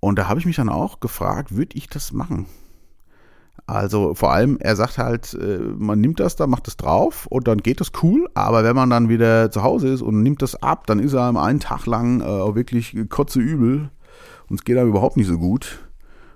Und 0.00 0.18
da 0.18 0.28
habe 0.28 0.40
ich 0.40 0.46
mich 0.46 0.56
dann 0.56 0.68
auch 0.68 1.00
gefragt, 1.00 1.54
würde 1.56 1.76
ich 1.76 1.86
das 1.86 2.12
machen? 2.12 2.46
Also 3.66 4.14
vor 4.14 4.32
allem, 4.32 4.58
er 4.58 4.74
sagt 4.74 4.98
halt, 4.98 5.34
äh, 5.34 5.58
man 5.58 6.00
nimmt 6.00 6.18
das 6.18 6.34
da, 6.34 6.46
macht 6.46 6.66
das 6.66 6.76
drauf 6.76 7.26
und 7.26 7.46
dann 7.46 7.58
geht 7.58 7.80
das 7.80 7.92
cool, 8.02 8.28
aber 8.34 8.64
wenn 8.64 8.74
man 8.74 8.90
dann 8.90 9.08
wieder 9.08 9.50
zu 9.50 9.62
Hause 9.62 9.88
ist 9.88 10.02
und 10.02 10.22
nimmt 10.22 10.42
das 10.42 10.60
ab, 10.60 10.86
dann 10.86 10.98
ist 10.98 11.12
er 11.12 11.28
einen 11.28 11.60
Tag 11.60 11.86
lang 11.86 12.20
äh, 12.20 12.54
wirklich 12.54 12.96
kotze 13.08 13.38
übel 13.38 13.90
und 14.48 14.58
es 14.58 14.64
geht 14.64 14.76
einem 14.76 14.88
überhaupt 14.88 15.16
nicht 15.16 15.28
so 15.28 15.38
gut. 15.38 15.78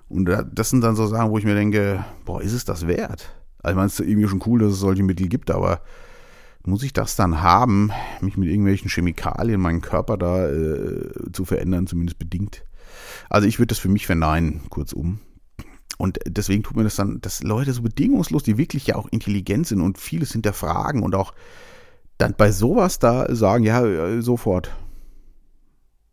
Und 0.09 0.25
das 0.25 0.69
sind 0.69 0.81
dann 0.81 0.95
so 0.95 1.05
Sachen, 1.07 1.31
wo 1.31 1.37
ich 1.37 1.45
mir 1.45 1.55
denke, 1.55 2.05
boah, 2.25 2.41
ist 2.41 2.53
es 2.53 2.65
das 2.65 2.87
wert? 2.87 3.35
Also 3.61 3.71
ich 3.71 3.75
meine, 3.75 3.87
es 3.87 3.99
ist 3.99 4.07
irgendwie 4.07 4.27
schon 4.27 4.43
cool, 4.45 4.59
dass 4.59 4.73
es 4.73 4.79
solche 4.79 5.03
Mittel 5.03 5.27
gibt, 5.27 5.51
aber 5.51 5.81
muss 6.65 6.83
ich 6.83 6.93
das 6.93 7.15
dann 7.15 7.41
haben, 7.41 7.91
mich 8.21 8.37
mit 8.37 8.49
irgendwelchen 8.49 8.89
Chemikalien 8.89 9.59
meinen 9.59 9.81
Körper 9.81 10.17
da 10.17 10.49
äh, 10.49 11.31
zu 11.31 11.45
verändern, 11.45 11.87
zumindest 11.87 12.19
bedingt? 12.19 12.65
Also 13.29 13.47
ich 13.47 13.59
würde 13.59 13.67
das 13.67 13.79
für 13.79 13.89
mich 13.89 14.05
verneinen, 14.05 14.69
kurzum. 14.69 15.19
Und 15.97 16.19
deswegen 16.27 16.63
tut 16.63 16.77
mir 16.77 16.83
das 16.83 16.95
dann, 16.95 17.21
dass 17.21 17.41
Leute 17.41 17.73
so 17.73 17.81
bedingungslos, 17.81 18.43
die 18.43 18.57
wirklich 18.57 18.87
ja 18.87 18.95
auch 18.95 19.07
intelligent 19.07 19.67
sind 19.67 19.81
und 19.81 19.97
vieles 19.97 20.31
hinterfragen 20.31 21.03
und 21.03 21.15
auch 21.15 21.33
dann 22.17 22.35
bei 22.37 22.51
sowas 22.51 22.99
da 22.99 23.33
sagen, 23.33 23.63
ja, 23.63 23.85
äh, 23.85 24.21
sofort. 24.21 24.71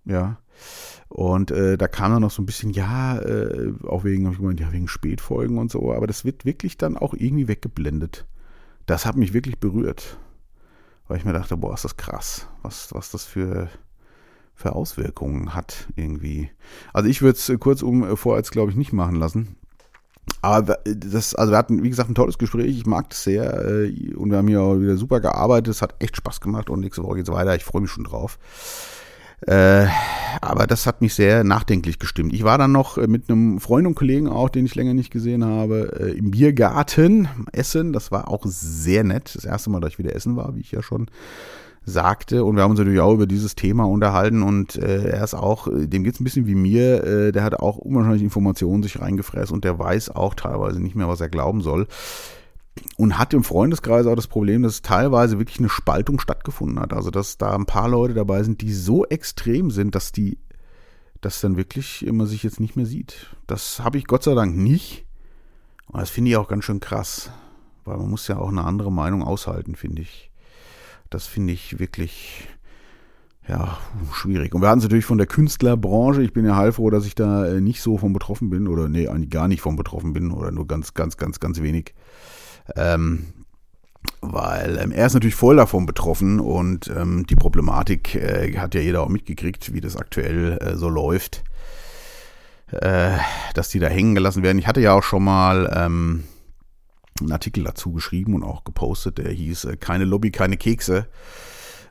Ja. 0.04 0.38
Und 1.08 1.50
äh, 1.50 1.76
da 1.76 1.86
kam 1.86 2.12
dann 2.12 2.22
noch 2.22 2.30
so 2.30 2.42
ein 2.42 2.46
bisschen, 2.46 2.70
ja, 2.70 3.18
äh, 3.18 3.72
auch 3.86 4.04
wegen, 4.04 4.30
ich 4.30 4.38
gemeint, 4.38 4.60
ja, 4.60 4.72
wegen 4.72 4.88
Spätfolgen 4.88 5.58
und 5.58 5.70
so, 5.70 5.92
aber 5.92 6.06
das 6.06 6.24
wird 6.24 6.44
wirklich 6.44 6.76
dann 6.76 6.96
auch 6.96 7.14
irgendwie 7.14 7.48
weggeblendet. 7.48 8.26
Das 8.86 9.06
hat 9.06 9.16
mich 9.16 9.32
wirklich 9.32 9.58
berührt. 9.58 10.18
Weil 11.06 11.18
ich 11.18 11.24
mir 11.24 11.34
dachte, 11.34 11.56
boah, 11.56 11.74
ist 11.74 11.84
das 11.84 11.96
krass, 11.96 12.48
was, 12.62 12.92
was 12.94 13.10
das 13.10 13.24
für, 13.24 13.68
für 14.54 14.74
Auswirkungen 14.74 15.54
hat 15.54 15.86
irgendwie. 15.96 16.50
Also 16.92 17.08
ich 17.08 17.20
würde 17.20 17.38
es 17.38 17.60
kurzum 17.60 18.04
äh, 18.04 18.16
vorher, 18.16 18.42
glaube 18.42 18.70
ich, 18.70 18.76
nicht 18.76 18.92
machen 18.92 19.16
lassen. 19.16 19.56
Aber 20.40 20.78
das, 20.84 21.34
also 21.34 21.52
wir 21.52 21.58
hatten, 21.58 21.82
wie 21.82 21.90
gesagt, 21.90 22.10
ein 22.10 22.14
tolles 22.14 22.38
Gespräch. 22.38 22.76
Ich 22.76 22.86
mag 22.86 23.10
das 23.10 23.24
sehr. 23.24 23.64
Äh, 23.64 24.14
und 24.14 24.30
wir 24.30 24.38
haben 24.38 24.48
hier 24.48 24.62
auch 24.62 24.76
wieder 24.76 24.96
super 24.96 25.20
gearbeitet. 25.20 25.68
Es 25.68 25.82
hat 25.82 25.94
echt 25.98 26.16
Spaß 26.16 26.40
gemacht 26.40 26.70
und 26.70 26.80
nächste 26.80 27.02
Woche 27.02 27.16
geht's 27.16 27.30
weiter. 27.30 27.54
Ich 27.54 27.64
freue 27.64 27.82
mich 27.82 27.90
schon 27.90 28.04
drauf. 28.04 28.38
Äh, 29.42 29.86
aber 30.40 30.66
das 30.66 30.86
hat 30.86 31.00
mich 31.00 31.14
sehr 31.14 31.44
nachdenklich 31.44 31.98
gestimmt. 31.98 32.32
Ich 32.32 32.44
war 32.44 32.58
dann 32.58 32.72
noch 32.72 32.96
mit 32.96 33.30
einem 33.30 33.60
Freund 33.60 33.86
und 33.86 33.94
Kollegen 33.94 34.28
auch, 34.28 34.48
den 34.48 34.66
ich 34.66 34.74
länger 34.74 34.94
nicht 34.94 35.10
gesehen 35.10 35.44
habe, 35.44 36.14
im 36.16 36.30
Biergarten 36.30 37.28
essen. 37.52 37.92
Das 37.92 38.10
war 38.10 38.28
auch 38.28 38.44
sehr 38.44 39.04
nett. 39.04 39.34
Das 39.34 39.44
erste 39.44 39.70
Mal, 39.70 39.80
dass 39.80 39.92
ich 39.92 39.98
wieder 39.98 40.14
essen 40.14 40.36
war, 40.36 40.56
wie 40.56 40.60
ich 40.60 40.72
ja 40.72 40.82
schon 40.82 41.08
sagte. 41.86 42.44
Und 42.44 42.56
wir 42.56 42.62
haben 42.62 42.70
uns 42.70 42.80
natürlich 42.80 43.00
auch 43.00 43.14
über 43.14 43.26
dieses 43.26 43.54
Thema 43.54 43.84
unterhalten 43.84 44.42
und 44.42 44.76
äh, 44.76 45.10
er 45.10 45.24
ist 45.24 45.34
auch, 45.34 45.68
äh, 45.68 45.86
dem 45.86 46.04
geht 46.04 46.14
es 46.14 46.20
ein 46.20 46.24
bisschen 46.24 46.46
wie 46.46 46.54
mir, 46.54 47.04
äh, 47.04 47.32
der 47.32 47.44
hat 47.44 47.54
auch 47.54 47.76
unwahrscheinlich 47.76 48.22
Informationen 48.22 48.82
sich 48.82 49.00
reingefräst 49.00 49.52
und 49.52 49.64
der 49.64 49.78
weiß 49.78 50.10
auch 50.10 50.34
teilweise 50.34 50.80
nicht 50.80 50.96
mehr, 50.96 51.08
was 51.08 51.20
er 51.20 51.28
glauben 51.28 51.60
soll. 51.60 51.86
Und 52.96 53.18
hat 53.18 53.34
im 53.34 53.44
Freundeskreis 53.44 54.06
auch 54.06 54.16
das 54.16 54.26
Problem, 54.26 54.62
dass 54.62 54.82
teilweise 54.82 55.38
wirklich 55.38 55.58
eine 55.58 55.68
Spaltung 55.68 56.18
stattgefunden 56.18 56.80
hat. 56.80 56.92
Also 56.92 57.10
dass 57.10 57.38
da 57.38 57.54
ein 57.54 57.66
paar 57.66 57.88
Leute 57.88 58.14
dabei 58.14 58.42
sind, 58.42 58.60
die 58.60 58.72
so 58.72 59.04
extrem 59.06 59.70
sind, 59.70 59.94
dass 59.94 60.12
die, 60.12 60.38
dass 61.20 61.40
dann 61.40 61.56
wirklich 61.56 62.04
immer 62.04 62.26
sich 62.26 62.42
jetzt 62.42 62.60
nicht 62.60 62.76
mehr 62.76 62.86
sieht. 62.86 63.36
Das 63.46 63.80
habe 63.80 63.98
ich 63.98 64.06
Gott 64.06 64.24
sei 64.24 64.34
Dank 64.34 64.56
nicht. 64.56 65.06
Und 65.86 66.00
das 66.00 66.10
finde 66.10 66.30
ich 66.30 66.36
auch 66.36 66.48
ganz 66.48 66.64
schön 66.64 66.80
krass, 66.80 67.30
weil 67.84 67.96
man 67.96 68.10
muss 68.10 68.26
ja 68.28 68.38
auch 68.38 68.48
eine 68.48 68.64
andere 68.64 68.90
Meinung 68.90 69.22
aushalten, 69.22 69.76
finde 69.76 70.02
ich. 70.02 70.30
Das 71.10 71.26
finde 71.26 71.52
ich 71.52 71.78
wirklich 71.78 72.48
ja, 73.48 73.78
schwierig. 74.12 74.54
Und 74.54 74.62
wir 74.62 74.68
hatten 74.68 74.78
es 74.78 74.84
natürlich 74.84 75.04
von 75.04 75.18
der 75.18 75.26
Künstlerbranche. 75.26 76.22
Ich 76.22 76.32
bin 76.32 76.46
ja 76.46 76.56
heilfroh, 76.56 76.90
dass 76.90 77.06
ich 77.06 77.14
da 77.14 77.46
äh, 77.46 77.60
nicht 77.60 77.82
so 77.82 77.98
von 77.98 78.12
betroffen 78.12 78.50
bin 78.50 78.68
oder 78.68 78.88
nee, 78.88 79.06
eigentlich 79.06 79.30
gar 79.30 79.48
nicht 79.48 79.60
von 79.60 79.76
betroffen 79.76 80.12
bin 80.14 80.30
oder 80.30 80.50
nur 80.50 80.66
ganz, 80.66 80.94
ganz, 80.94 81.16
ganz, 81.16 81.40
ganz 81.40 81.60
wenig. 81.60 81.94
Ähm, 82.76 83.26
weil 84.20 84.78
ähm, 84.78 84.92
er 84.92 85.06
ist 85.06 85.14
natürlich 85.14 85.34
voll 85.34 85.56
davon 85.56 85.86
betroffen 85.86 86.40
und 86.40 86.88
ähm, 86.88 87.26
die 87.26 87.36
Problematik 87.36 88.14
äh, 88.14 88.56
hat 88.56 88.74
ja 88.74 88.80
jeder 88.80 89.02
auch 89.02 89.08
mitgekriegt, 89.08 89.72
wie 89.72 89.80
das 89.80 89.96
aktuell 89.96 90.58
äh, 90.60 90.76
so 90.76 90.88
läuft, 90.88 91.44
äh, 92.72 93.12
dass 93.54 93.68
die 93.68 93.78
da 93.78 93.88
hängen 93.88 94.14
gelassen 94.14 94.42
werden. 94.42 94.58
Ich 94.58 94.66
hatte 94.66 94.80
ja 94.80 94.92
auch 94.92 95.02
schon 95.02 95.24
mal 95.24 95.70
ähm, 95.74 96.24
einen 97.20 97.32
Artikel 97.32 97.64
dazu 97.64 97.92
geschrieben 97.92 98.34
und 98.34 98.42
auch 98.42 98.64
gepostet, 98.64 99.18
der 99.18 99.30
hieß 99.30 99.64
äh, 99.66 99.76
Keine 99.76 100.04
Lobby, 100.04 100.30
keine 100.30 100.56
Kekse. 100.56 101.06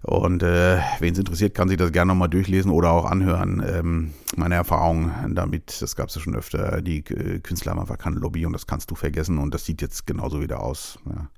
Und 0.03 0.43
äh, 0.43 0.79
wen 0.99 1.13
es 1.13 1.19
interessiert, 1.19 1.53
kann 1.53 1.69
sich 1.69 1.77
das 1.77 1.93
gerne 1.93 2.09
nochmal 2.09 2.27
durchlesen 2.27 2.71
oder 2.71 2.91
auch 2.91 3.05
anhören. 3.05 3.63
Ähm, 3.65 4.13
meine 4.35 4.55
Erfahrungen 4.55 5.33
damit, 5.33 5.81
das 5.81 5.95
gab 5.95 6.09
es 6.09 6.15
ja 6.15 6.21
schon 6.21 6.35
öfter, 6.35 6.81
die 6.81 6.99
äh, 7.05 7.39
Künstler 7.39 7.71
haben 7.71 7.79
einfach 7.79 7.97
keine 7.97 8.17
Lobby 8.17 8.45
und 8.45 8.51
das 8.51 8.67
kannst 8.67 8.91
du 8.91 8.95
vergessen 8.95 9.37
und 9.37 9.53
das 9.53 9.65
sieht 9.65 9.81
jetzt 9.81 10.05
genauso 10.05 10.41
wieder 10.41 10.61
aus. 10.61 10.99
Ja. 11.05 11.29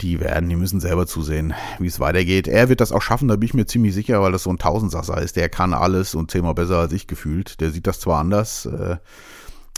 Die 0.00 0.18
werden, 0.18 0.48
die 0.48 0.56
müssen 0.56 0.80
selber 0.80 1.06
zusehen, 1.06 1.54
wie 1.78 1.86
es 1.86 2.00
weitergeht. 2.00 2.48
Er 2.48 2.68
wird 2.68 2.80
das 2.80 2.90
auch 2.90 3.02
schaffen, 3.02 3.28
da 3.28 3.36
bin 3.36 3.46
ich 3.46 3.54
mir 3.54 3.66
ziemlich 3.66 3.94
sicher, 3.94 4.20
weil 4.20 4.32
das 4.32 4.42
so 4.42 4.50
ein 4.50 4.58
Tausendsasser 4.58 5.22
ist. 5.22 5.36
Der 5.36 5.48
kann 5.48 5.74
alles 5.74 6.16
und 6.16 6.32
zehnmal 6.32 6.54
besser 6.54 6.80
als 6.80 6.92
ich 6.92 7.06
gefühlt. 7.06 7.60
Der 7.60 7.70
sieht 7.70 7.86
das 7.86 8.00
zwar 8.00 8.18
anders, 8.18 8.66
äh, 8.66 8.96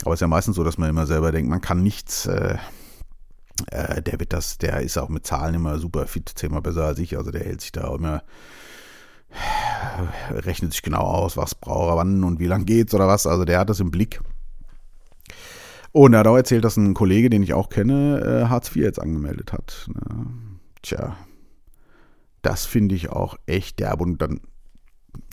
aber 0.01 0.13
es 0.13 0.17
ist 0.17 0.21
ja 0.21 0.27
meistens 0.27 0.55
so, 0.55 0.63
dass 0.63 0.79
man 0.79 0.89
immer 0.89 1.05
selber 1.05 1.31
denkt, 1.31 1.47
man 1.47 1.61
kann 1.61 1.83
nichts. 1.83 2.25
Äh, 2.25 2.57
äh, 3.71 4.01
der 4.01 4.19
wird 4.19 4.33
das, 4.33 4.57
der 4.57 4.81
ist 4.81 4.97
auch 4.97 5.09
mit 5.09 5.25
Zahlen 5.25 5.55
immer 5.55 5.79
super 5.79 6.07
fit, 6.07 6.31
zehnmal 6.35 6.61
besser 6.61 6.85
als 6.85 6.99
ich. 6.99 7.17
Also 7.17 7.31
der 7.31 7.43
hält 7.43 7.61
sich 7.61 7.71
da 7.71 7.93
immer, 7.93 8.23
rechnet 10.31 10.73
sich 10.73 10.81
genau 10.81 11.01
aus, 11.01 11.37
was 11.37 11.55
braucht 11.55 11.91
er 11.91 11.97
wann 11.97 12.23
und 12.23 12.39
wie 12.39 12.47
lang 12.47 12.65
geht's 12.65 12.93
oder 12.93 13.07
was. 13.07 13.27
Also 13.27 13.45
der 13.45 13.59
hat 13.59 13.69
das 13.69 13.79
im 13.79 13.91
Blick. 13.91 14.21
Und 15.91 16.13
er 16.13 16.19
hat 16.19 16.27
auch 16.27 16.35
erzählt, 16.35 16.63
dass 16.63 16.77
ein 16.77 16.93
Kollege, 16.93 17.29
den 17.29 17.43
ich 17.43 17.53
auch 17.53 17.69
kenne, 17.69 18.19
äh, 18.19 18.49
Hartz 18.49 18.75
IV 18.75 18.83
jetzt 18.83 19.01
angemeldet 19.01 19.51
hat. 19.53 19.89
Ne? 19.93 20.27
Tja, 20.81 21.17
das 22.41 22.65
finde 22.65 22.95
ich 22.95 23.09
auch 23.09 23.35
echt 23.47 23.79
derb. 23.79 24.01
Und 24.01 24.21
dann, 24.21 24.41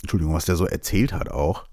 Entschuldigung, 0.01 0.33
was 0.33 0.45
der 0.45 0.55
so 0.55 0.65
erzählt 0.65 1.13
hat 1.13 1.29
auch, 1.29 1.65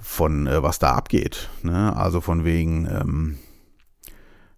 von 0.00 0.46
äh, 0.46 0.62
was 0.62 0.78
da 0.78 0.92
abgeht. 0.92 1.48
Ne? 1.62 1.96
Also 1.96 2.20
von 2.20 2.44
wegen, 2.44 2.86
ähm, 2.86 3.38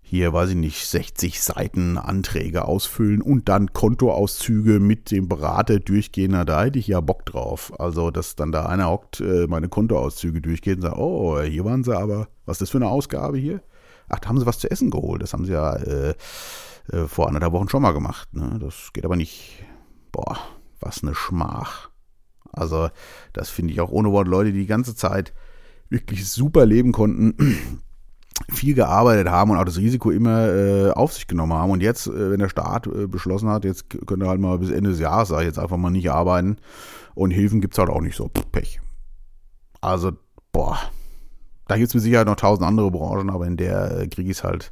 hier, 0.09 0.33
weiß 0.33 0.51
ich 0.51 0.57
nicht, 0.57 0.87
60 0.87 1.43
Seiten 1.43 1.99
Anträge 1.99 2.67
ausfüllen 2.67 3.21
und 3.21 3.49
dann 3.49 3.73
Kontoauszüge 3.73 4.79
mit 4.79 5.11
dem 5.11 5.29
Berater 5.29 5.81
durchgehen, 5.81 6.31
na, 6.31 6.45
da 6.45 6.63
hätte 6.63 6.79
ich 6.79 6.87
ja 6.87 7.01
Bock 7.01 7.27
drauf. 7.27 7.73
Also, 7.81 8.13
dass 8.13 8.37
dann 8.37 8.53
da 8.53 8.67
einer 8.67 8.89
hockt, 8.89 9.21
äh, 9.21 9.49
meine 9.49 9.69
Kontoauszüge 9.69 10.41
durchgeht 10.41 10.77
und 10.77 10.83
sagt, 10.83 10.97
oh, 10.97 11.41
hier 11.41 11.65
waren 11.65 11.83
sie 11.83 11.99
aber, 11.99 12.29
was 12.45 12.55
ist 12.55 12.61
das 12.61 12.71
für 12.71 12.79
eine 12.79 12.87
Ausgabe 12.87 13.37
hier? 13.37 13.63
Ach, 14.09 14.21
da 14.21 14.29
haben 14.29 14.39
sie 14.39 14.47
was 14.47 14.61
zu 14.61 14.71
essen 14.71 14.91
geholt. 14.91 15.23
Das 15.23 15.33
haben 15.33 15.45
sie 15.45 15.53
ja 15.53 15.75
äh, 15.75 16.15
äh, 16.93 17.09
vor 17.09 17.27
anderthalb 17.27 17.53
Wochen 17.53 17.69
schon 17.69 17.83
mal 17.83 17.91
gemacht. 17.91 18.33
Ne? 18.33 18.61
Das 18.61 18.93
geht 18.93 19.05
aber 19.05 19.17
nicht. 19.17 19.65
Boah, 20.13 20.39
was 20.79 21.03
eine 21.03 21.17
Schmach. 21.17 21.91
Also, 22.53 22.91
das 23.33 23.51
finde 23.51 23.73
ich 23.73 23.81
auch 23.81 23.91
ohne 23.91 24.13
Wort 24.13 24.29
Leute, 24.29 24.53
die 24.53 24.61
die 24.61 24.67
ganze 24.67 24.95
Zeit 24.95 25.35
wirklich 25.89 26.31
super 26.31 26.65
leben 26.65 26.93
konnten 26.93 27.83
viel 28.53 28.75
gearbeitet 28.75 29.29
haben 29.29 29.51
und 29.51 29.59
auch 29.59 29.65
das 29.65 29.79
Risiko 29.79 30.11
immer 30.11 30.49
äh, 30.49 30.91
auf 30.91 31.13
sich 31.13 31.27
genommen 31.27 31.53
haben. 31.53 31.71
Und 31.71 31.83
jetzt, 31.83 32.07
äh, 32.07 32.31
wenn 32.31 32.41
der 32.41 32.49
Staat 32.49 32.87
äh, 32.87 33.07
beschlossen 33.07 33.49
hat, 33.49 33.65
jetzt 33.65 33.87
könnt 34.07 34.23
ihr 34.23 34.29
halt 34.29 34.41
mal 34.41 34.59
bis 34.59 34.71
Ende 34.71 34.91
des 34.91 35.01
Jahres, 35.01 35.29
sag 35.29 35.41
ich 35.41 35.47
jetzt 35.47 35.59
einfach 35.59 35.77
mal 35.77 35.91
nicht 35.91 36.11
arbeiten. 36.11 36.59
Und 37.15 37.31
Hilfen 37.31 37.61
gibt's 37.61 37.79
halt 37.79 37.89
auch 37.89 38.01
nicht 38.01 38.17
so. 38.17 38.29
Pech. 38.29 38.81
Also, 39.81 40.13
boah. 40.53 40.79
Da 41.69 41.77
gibt's 41.77 41.95
mit 41.95 42.03
Sicherheit 42.03 42.29
noch 42.29 42.37
tausend 42.37 42.65
andere 42.65 42.93
Branchen, 42.93 43.29
aber 43.29 43.47
in 43.47 43.57
der 43.57 44.03
äh, 44.03 44.07
kriege 44.07 44.31
ich 44.31 44.45
halt 44.45 44.71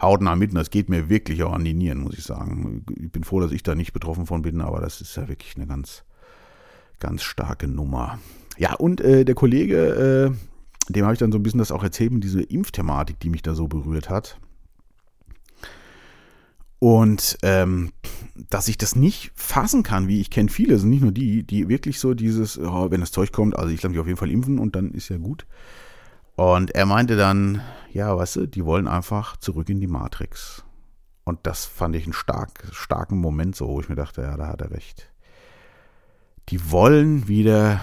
hautnah 0.00 0.36
mit. 0.36 0.50
Und 0.50 0.56
das 0.56 0.70
geht 0.70 0.88
mir 0.88 1.08
wirklich 1.08 1.42
auch 1.42 1.52
an 1.52 1.64
die 1.64 1.74
Nieren, 1.74 2.00
muss 2.00 2.16
ich 2.16 2.24
sagen. 2.24 2.84
Ich 3.00 3.10
bin 3.10 3.24
froh, 3.24 3.40
dass 3.40 3.50
ich 3.50 3.64
da 3.64 3.74
nicht 3.74 3.92
betroffen 3.92 4.26
von 4.26 4.42
bin, 4.42 4.60
aber 4.60 4.80
das 4.80 5.00
ist 5.00 5.16
ja 5.16 5.26
wirklich 5.28 5.56
eine 5.56 5.66
ganz, 5.66 6.04
ganz 7.00 7.22
starke 7.22 7.66
Nummer. 7.66 8.18
Ja, 8.58 8.74
und 8.74 9.00
äh, 9.00 9.24
der 9.24 9.34
Kollege, 9.34 10.30
äh, 10.32 10.55
dem 10.88 11.04
habe 11.04 11.14
ich 11.14 11.18
dann 11.18 11.32
so 11.32 11.38
ein 11.38 11.42
bisschen 11.42 11.58
das 11.58 11.72
auch 11.72 11.82
erzählt, 11.82 12.12
diese 12.22 12.42
Impfthematik, 12.42 13.18
die 13.20 13.30
mich 13.30 13.42
da 13.42 13.54
so 13.54 13.66
berührt 13.68 14.08
hat. 14.08 14.38
Und 16.78 17.38
ähm, 17.42 17.92
dass 18.50 18.68
ich 18.68 18.76
das 18.76 18.96
nicht 18.96 19.32
fassen 19.34 19.82
kann, 19.82 20.08
wie 20.08 20.20
ich 20.20 20.30
kenne 20.30 20.50
viele, 20.50 20.78
sind 20.78 20.90
nicht 20.90 21.02
nur 21.02 21.12
die, 21.12 21.42
die 21.42 21.68
wirklich 21.68 21.98
so 21.98 22.14
dieses, 22.14 22.58
oh, 22.58 22.90
wenn 22.90 23.00
das 23.00 23.12
Zeug 23.12 23.32
kommt, 23.32 23.58
also 23.58 23.70
ich 23.70 23.82
lasse 23.82 23.90
mich 23.90 23.98
auf 23.98 24.06
jeden 24.06 24.18
Fall 24.18 24.30
impfen 24.30 24.58
und 24.58 24.76
dann 24.76 24.90
ist 24.92 25.08
ja 25.08 25.16
gut. 25.16 25.46
Und 26.36 26.72
er 26.72 26.84
meinte 26.84 27.16
dann, 27.16 27.62
ja, 27.92 28.14
weißt 28.14 28.36
du, 28.36 28.46
die 28.46 28.64
wollen 28.64 28.86
einfach 28.86 29.38
zurück 29.38 29.70
in 29.70 29.80
die 29.80 29.86
Matrix. 29.86 30.64
Und 31.24 31.40
das 31.44 31.64
fand 31.64 31.96
ich 31.96 32.04
einen 32.04 32.12
stark, 32.12 32.68
starken 32.72 33.18
Moment 33.18 33.56
so, 33.56 33.68
wo 33.68 33.80
ich 33.80 33.88
mir 33.88 33.96
dachte, 33.96 34.22
ja, 34.22 34.36
da 34.36 34.48
hat 34.48 34.60
er 34.60 34.70
recht. 34.70 35.10
Die 36.50 36.70
wollen 36.70 37.26
wieder 37.26 37.80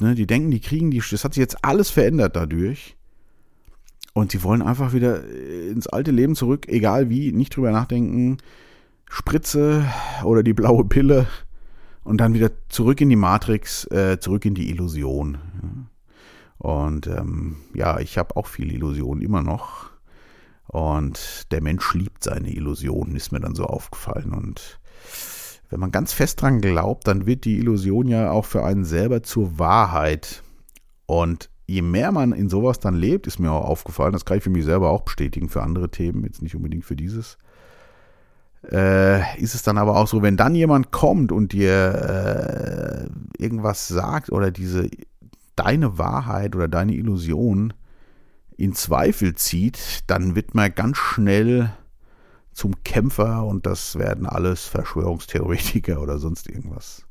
Ne, 0.00 0.14
die 0.14 0.26
denken, 0.26 0.50
die 0.50 0.60
kriegen 0.60 0.90
die, 0.90 1.02
das 1.08 1.24
hat 1.24 1.34
sich 1.34 1.40
jetzt 1.40 1.64
alles 1.64 1.90
verändert 1.90 2.36
dadurch. 2.36 2.96
Und 4.12 4.30
sie 4.30 4.42
wollen 4.42 4.62
einfach 4.62 4.92
wieder 4.92 5.24
äh, 5.24 5.68
ins 5.68 5.86
alte 5.86 6.10
Leben 6.10 6.34
zurück, 6.36 6.66
egal 6.68 7.10
wie, 7.10 7.32
nicht 7.32 7.56
drüber 7.56 7.70
nachdenken. 7.70 8.38
Spritze 9.08 9.84
oder 10.24 10.42
die 10.42 10.54
blaue 10.54 10.84
Pille 10.84 11.26
und 12.02 12.18
dann 12.18 12.34
wieder 12.34 12.50
zurück 12.68 13.00
in 13.00 13.10
die 13.10 13.16
Matrix, 13.16 13.84
äh, 13.90 14.18
zurück 14.20 14.44
in 14.44 14.54
die 14.54 14.70
Illusion. 14.70 15.38
Und 16.58 17.06
ähm, 17.06 17.56
ja, 17.74 17.98
ich 18.00 18.18
habe 18.18 18.36
auch 18.36 18.46
viele 18.46 18.72
Illusionen 18.72 19.22
immer 19.22 19.42
noch. 19.42 19.90
Und 20.66 21.52
der 21.52 21.62
Mensch 21.62 21.94
liebt 21.94 22.24
seine 22.24 22.50
Illusionen, 22.50 23.16
ist 23.16 23.32
mir 23.32 23.40
dann 23.40 23.54
so 23.54 23.64
aufgefallen. 23.64 24.32
Und 24.32 24.80
wenn 25.70 25.80
man 25.80 25.90
ganz 25.90 26.12
fest 26.12 26.42
dran 26.42 26.60
glaubt, 26.60 27.06
dann 27.06 27.26
wird 27.26 27.44
die 27.44 27.58
Illusion 27.58 28.08
ja 28.08 28.30
auch 28.30 28.44
für 28.44 28.64
einen 28.64 28.84
selber 28.84 29.22
zur 29.22 29.58
Wahrheit. 29.58 30.42
Und 31.06 31.50
je 31.66 31.82
mehr 31.82 32.12
man 32.12 32.32
in 32.32 32.48
sowas 32.48 32.78
dann 32.78 32.94
lebt, 32.94 33.26
ist 33.26 33.38
mir 33.38 33.50
auch 33.50 33.64
aufgefallen, 33.64 34.12
das 34.12 34.24
kann 34.24 34.38
ich 34.38 34.44
für 34.44 34.50
mich 34.50 34.64
selber 34.64 34.90
auch 34.90 35.02
bestätigen, 35.02 35.48
für 35.48 35.62
andere 35.62 35.90
Themen, 35.90 36.24
jetzt 36.24 36.42
nicht 36.42 36.54
unbedingt 36.54 36.84
für 36.84 36.96
dieses, 36.96 37.38
äh, 38.70 39.38
ist 39.38 39.54
es 39.54 39.62
dann 39.62 39.78
aber 39.78 39.96
auch 39.96 40.06
so, 40.06 40.22
wenn 40.22 40.36
dann 40.36 40.54
jemand 40.54 40.90
kommt 40.90 41.32
und 41.32 41.52
dir 41.52 43.08
äh, 43.38 43.42
irgendwas 43.42 43.88
sagt 43.88 44.32
oder 44.32 44.50
diese 44.50 44.88
deine 45.56 45.98
Wahrheit 45.98 46.56
oder 46.56 46.68
deine 46.68 46.94
Illusion 46.94 47.72
in 48.56 48.72
Zweifel 48.72 49.34
zieht, 49.34 50.00
dann 50.06 50.34
wird 50.34 50.54
man 50.54 50.74
ganz 50.74 50.96
schnell 50.96 51.70
zum 52.54 52.82
Kämpfer 52.84 53.44
und 53.44 53.66
das 53.66 53.98
werden 53.98 54.26
alles 54.26 54.64
Verschwörungstheoretiker 54.64 56.00
oder 56.02 56.18
sonst 56.18 56.48
irgendwas. 56.48 57.04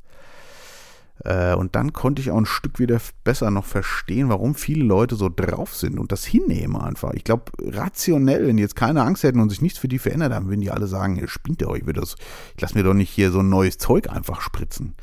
Äh, 1.24 1.54
und 1.56 1.76
dann 1.76 1.94
konnte 1.94 2.22
ich 2.22 2.32
auch 2.32 2.38
ein 2.38 2.46
Stück 2.46 2.80
wieder 2.80 3.00
besser 3.24 3.52
noch 3.52 3.66
verstehen, 3.66 4.30
warum 4.30 4.56
viele 4.56 4.84
Leute 4.84 5.16
so 5.16 5.30
drauf 5.30 5.76
sind 5.76 6.00
und 6.00 6.12
das 6.12 6.26
hinnehmen 6.26 6.76
einfach. 6.76 7.14
Ich 7.14 7.24
glaube, 7.24 7.52
rationell, 7.62 8.48
wenn 8.48 8.58
die 8.58 8.64
jetzt 8.64 8.76
keine 8.76 9.04
Angst 9.04 9.24
hätten 9.24 9.40
und 9.40 9.50
sich 9.50 9.62
nichts 9.62 9.80
für 9.80 9.88
die 9.88 10.00
verändert 10.00 10.34
haben, 10.34 10.48
würden 10.48 10.62
die 10.62 10.72
alle 10.72 10.88
sagen, 10.88 11.18
ihr 11.18 11.28
spinnt 11.28 11.62
ihr 11.62 11.70
euch, 11.70 11.84
ich 11.86 12.62
lasse 12.62 12.78
mir 12.78 12.84
doch 12.84 12.94
nicht 12.94 13.10
hier 13.10 13.32
so 13.32 13.40
ein 13.40 13.50
neues 13.50 13.78
Zeug 13.78 14.10
einfach 14.10 14.42
spritzen. 14.42 14.96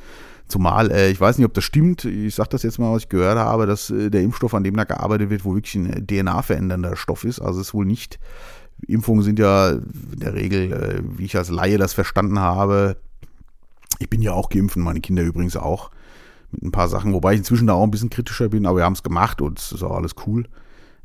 Zumal, 0.51 0.91
äh, 0.91 1.11
ich 1.11 1.21
weiß 1.21 1.39
nicht, 1.39 1.47
ob 1.47 1.55
das 1.55 1.63
stimmt, 1.63 2.05
ich 2.05 2.35
sage 2.35 2.49
das 2.51 2.65
jetzt 2.65 2.81
mal, 2.81 2.93
was 2.93 3.05
ich 3.05 3.09
gehört 3.09 3.39
habe, 3.39 3.67
dass 3.67 3.89
äh, 3.91 4.11
der 4.11 4.23
Impfstoff, 4.23 4.53
an 4.53 4.65
dem 4.65 4.77
da 4.77 4.83
gearbeitet 4.83 5.31
wird, 5.31 5.45
wo 5.45 5.55
wirklich 5.55 5.77
ein 5.77 6.07
DNA-verändernder 6.07 6.97
Stoff 6.97 7.23
ist. 7.23 7.41
Also 7.41 7.61
es 7.61 7.69
ist 7.69 7.75
wohl 7.75 7.87
nicht 7.87 8.19
Impfungen 8.87 9.23
sind 9.23 9.39
ja 9.39 9.71
in 9.71 10.19
der 10.21 10.35
Regel, 10.35 10.73
äh, 10.73 11.03
wie 11.19 11.25
ich 11.25 11.37
als 11.37 11.51
Laie 11.51 11.79
das 11.79 11.93
verstanden 11.93 12.39
habe, 12.39 12.97
ich 13.99 14.09
bin 14.09 14.23
ja 14.23 14.33
auch 14.33 14.49
geimpft, 14.49 14.77
meine 14.77 15.01
Kinder 15.01 15.23
übrigens 15.23 15.57
auch, 15.57 15.91
mit 16.51 16.63
ein 16.63 16.73
paar 16.73 16.89
Sachen, 16.89 17.13
wobei 17.13 17.33
ich 17.33 17.39
inzwischen 17.39 17.67
da 17.67 17.75
auch 17.75 17.85
ein 17.85 17.91
bisschen 17.91 18.11
kritischer 18.11 18.49
bin, 18.49 18.67
aber 18.67 18.79
wir 18.79 18.85
haben 18.85 18.95
es 18.95 19.03
gemacht 19.03 19.41
und 19.41 19.59
es 19.59 19.73
ist 19.73 19.83
auch 19.83 19.95
alles 19.95 20.15
cool. 20.27 20.47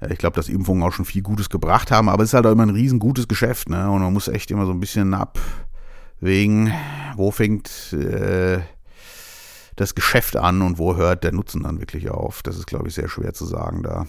Ich 0.09 0.17
glaube, 0.17 0.35
dass 0.35 0.49
Impfungen 0.49 0.83
auch 0.83 0.91
schon 0.91 1.05
viel 1.05 1.21
Gutes 1.21 1.49
gebracht 1.49 1.91
haben, 1.91 2.09
aber 2.09 2.23
es 2.23 2.29
ist 2.29 2.33
halt 2.33 2.45
auch 2.45 2.51
immer 2.51 2.63
ein 2.63 2.71
riesengutes 2.71 3.27
Geschäft, 3.27 3.69
ne? 3.69 3.89
Und 3.89 4.01
man 4.01 4.13
muss 4.13 4.27
echt 4.27 4.51
immer 4.51 4.65
so 4.65 4.71
ein 4.71 4.79
bisschen 4.79 5.13
abwägen, 5.13 6.73
wo 7.15 7.31
fängt 7.31 7.93
äh, 7.93 8.59
das 9.75 9.95
Geschäft 9.95 10.35
an 10.35 10.61
und 10.61 10.77
wo 10.77 10.95
hört 10.95 11.23
der 11.23 11.31
Nutzen 11.31 11.63
dann 11.63 11.79
wirklich 11.79 12.09
auf. 12.09 12.43
Das 12.43 12.57
ist, 12.57 12.67
glaube 12.67 12.88
ich, 12.88 12.93
sehr 12.93 13.07
schwer 13.07 13.33
zu 13.33 13.45
sagen 13.45 13.83
da. 13.83 14.05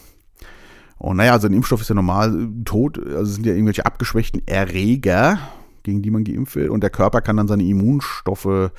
Und 0.98 1.18
naja, 1.18 1.32
also 1.32 1.46
ein 1.46 1.52
Impfstoff 1.52 1.80
ist 1.80 1.88
ja 1.88 1.94
normal 1.94 2.34
äh, 2.34 2.64
tot, 2.64 2.98
also 2.98 3.22
es 3.22 3.34
sind 3.34 3.46
ja 3.46 3.52
irgendwelche 3.52 3.86
abgeschwächten 3.86 4.42
Erreger, 4.46 5.38
gegen 5.82 6.02
die 6.02 6.10
man 6.10 6.24
geimpft 6.24 6.56
wird. 6.56 6.70
Und 6.70 6.82
der 6.82 6.90
Körper 6.90 7.20
kann 7.20 7.36
dann 7.36 7.48
seine 7.48 7.64
Immunstoffe 7.64 8.70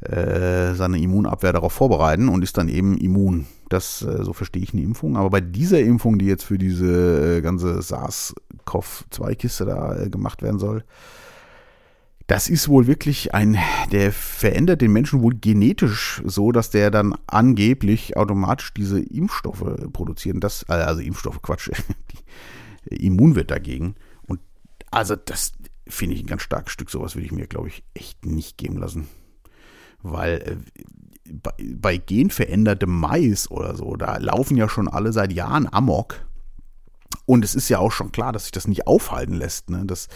äh, 0.00 0.74
seine 0.74 1.00
Immunabwehr 1.00 1.52
darauf 1.52 1.72
vorbereiten 1.72 2.28
und 2.28 2.42
ist 2.42 2.56
dann 2.56 2.68
eben 2.68 2.96
immun. 2.96 3.46
Das, 3.68 4.02
äh, 4.02 4.22
so 4.22 4.32
verstehe 4.32 4.62
ich 4.62 4.72
eine 4.72 4.82
Impfung. 4.82 5.16
Aber 5.16 5.30
bei 5.30 5.40
dieser 5.40 5.80
Impfung, 5.80 6.18
die 6.18 6.26
jetzt 6.26 6.44
für 6.44 6.58
diese 6.58 7.38
äh, 7.38 7.40
ganze 7.40 7.80
SARS-CoV-2-Kiste 7.82 9.64
da 9.64 9.96
äh, 9.96 10.08
gemacht 10.08 10.42
werden 10.42 10.60
soll, 10.60 10.84
das 12.28 12.50
ist 12.50 12.68
wohl 12.68 12.86
wirklich 12.86 13.34
ein, 13.34 13.56
der 13.90 14.12
verändert 14.12 14.82
den 14.82 14.92
Menschen 14.92 15.22
wohl 15.22 15.34
genetisch 15.34 16.22
so, 16.26 16.52
dass 16.52 16.68
der 16.68 16.90
dann 16.90 17.16
angeblich 17.26 18.18
automatisch 18.18 18.74
diese 18.74 19.00
Impfstoffe 19.00 19.64
produziert. 19.94 20.36
Das, 20.44 20.62
also 20.68 21.00
Impfstoffe, 21.00 21.40
Quatsch, 21.40 21.70
immun 22.84 23.34
wird 23.34 23.50
dagegen. 23.50 23.94
Und 24.26 24.40
also 24.90 25.16
das 25.16 25.54
finde 25.88 26.16
ich 26.16 26.22
ein 26.22 26.26
ganz 26.26 26.42
starkes 26.42 26.74
Stück. 26.74 26.90
Sowas 26.90 27.16
würde 27.16 27.24
ich 27.24 27.32
mir, 27.32 27.46
glaube 27.46 27.68
ich, 27.68 27.82
echt 27.94 28.26
nicht 28.26 28.58
geben 28.58 28.76
lassen. 28.76 29.08
Weil 30.02 30.34
äh, 30.42 31.32
bei, 31.32 31.52
bei 31.76 31.96
genverändertem 31.96 32.90
Mais 32.90 33.50
oder 33.50 33.74
so, 33.74 33.96
da 33.96 34.18
laufen 34.18 34.58
ja 34.58 34.68
schon 34.68 34.86
alle 34.86 35.14
seit 35.14 35.32
Jahren 35.32 35.66
Amok 35.72 36.27
und 37.24 37.44
es 37.44 37.54
ist 37.54 37.68
ja 37.68 37.78
auch 37.78 37.92
schon 37.92 38.12
klar, 38.12 38.32
dass 38.32 38.44
sich 38.44 38.52
das 38.52 38.66
nicht 38.66 38.86
aufhalten 38.86 39.34
lässt. 39.34 39.70
Ne? 39.70 39.82
Das 39.86 40.08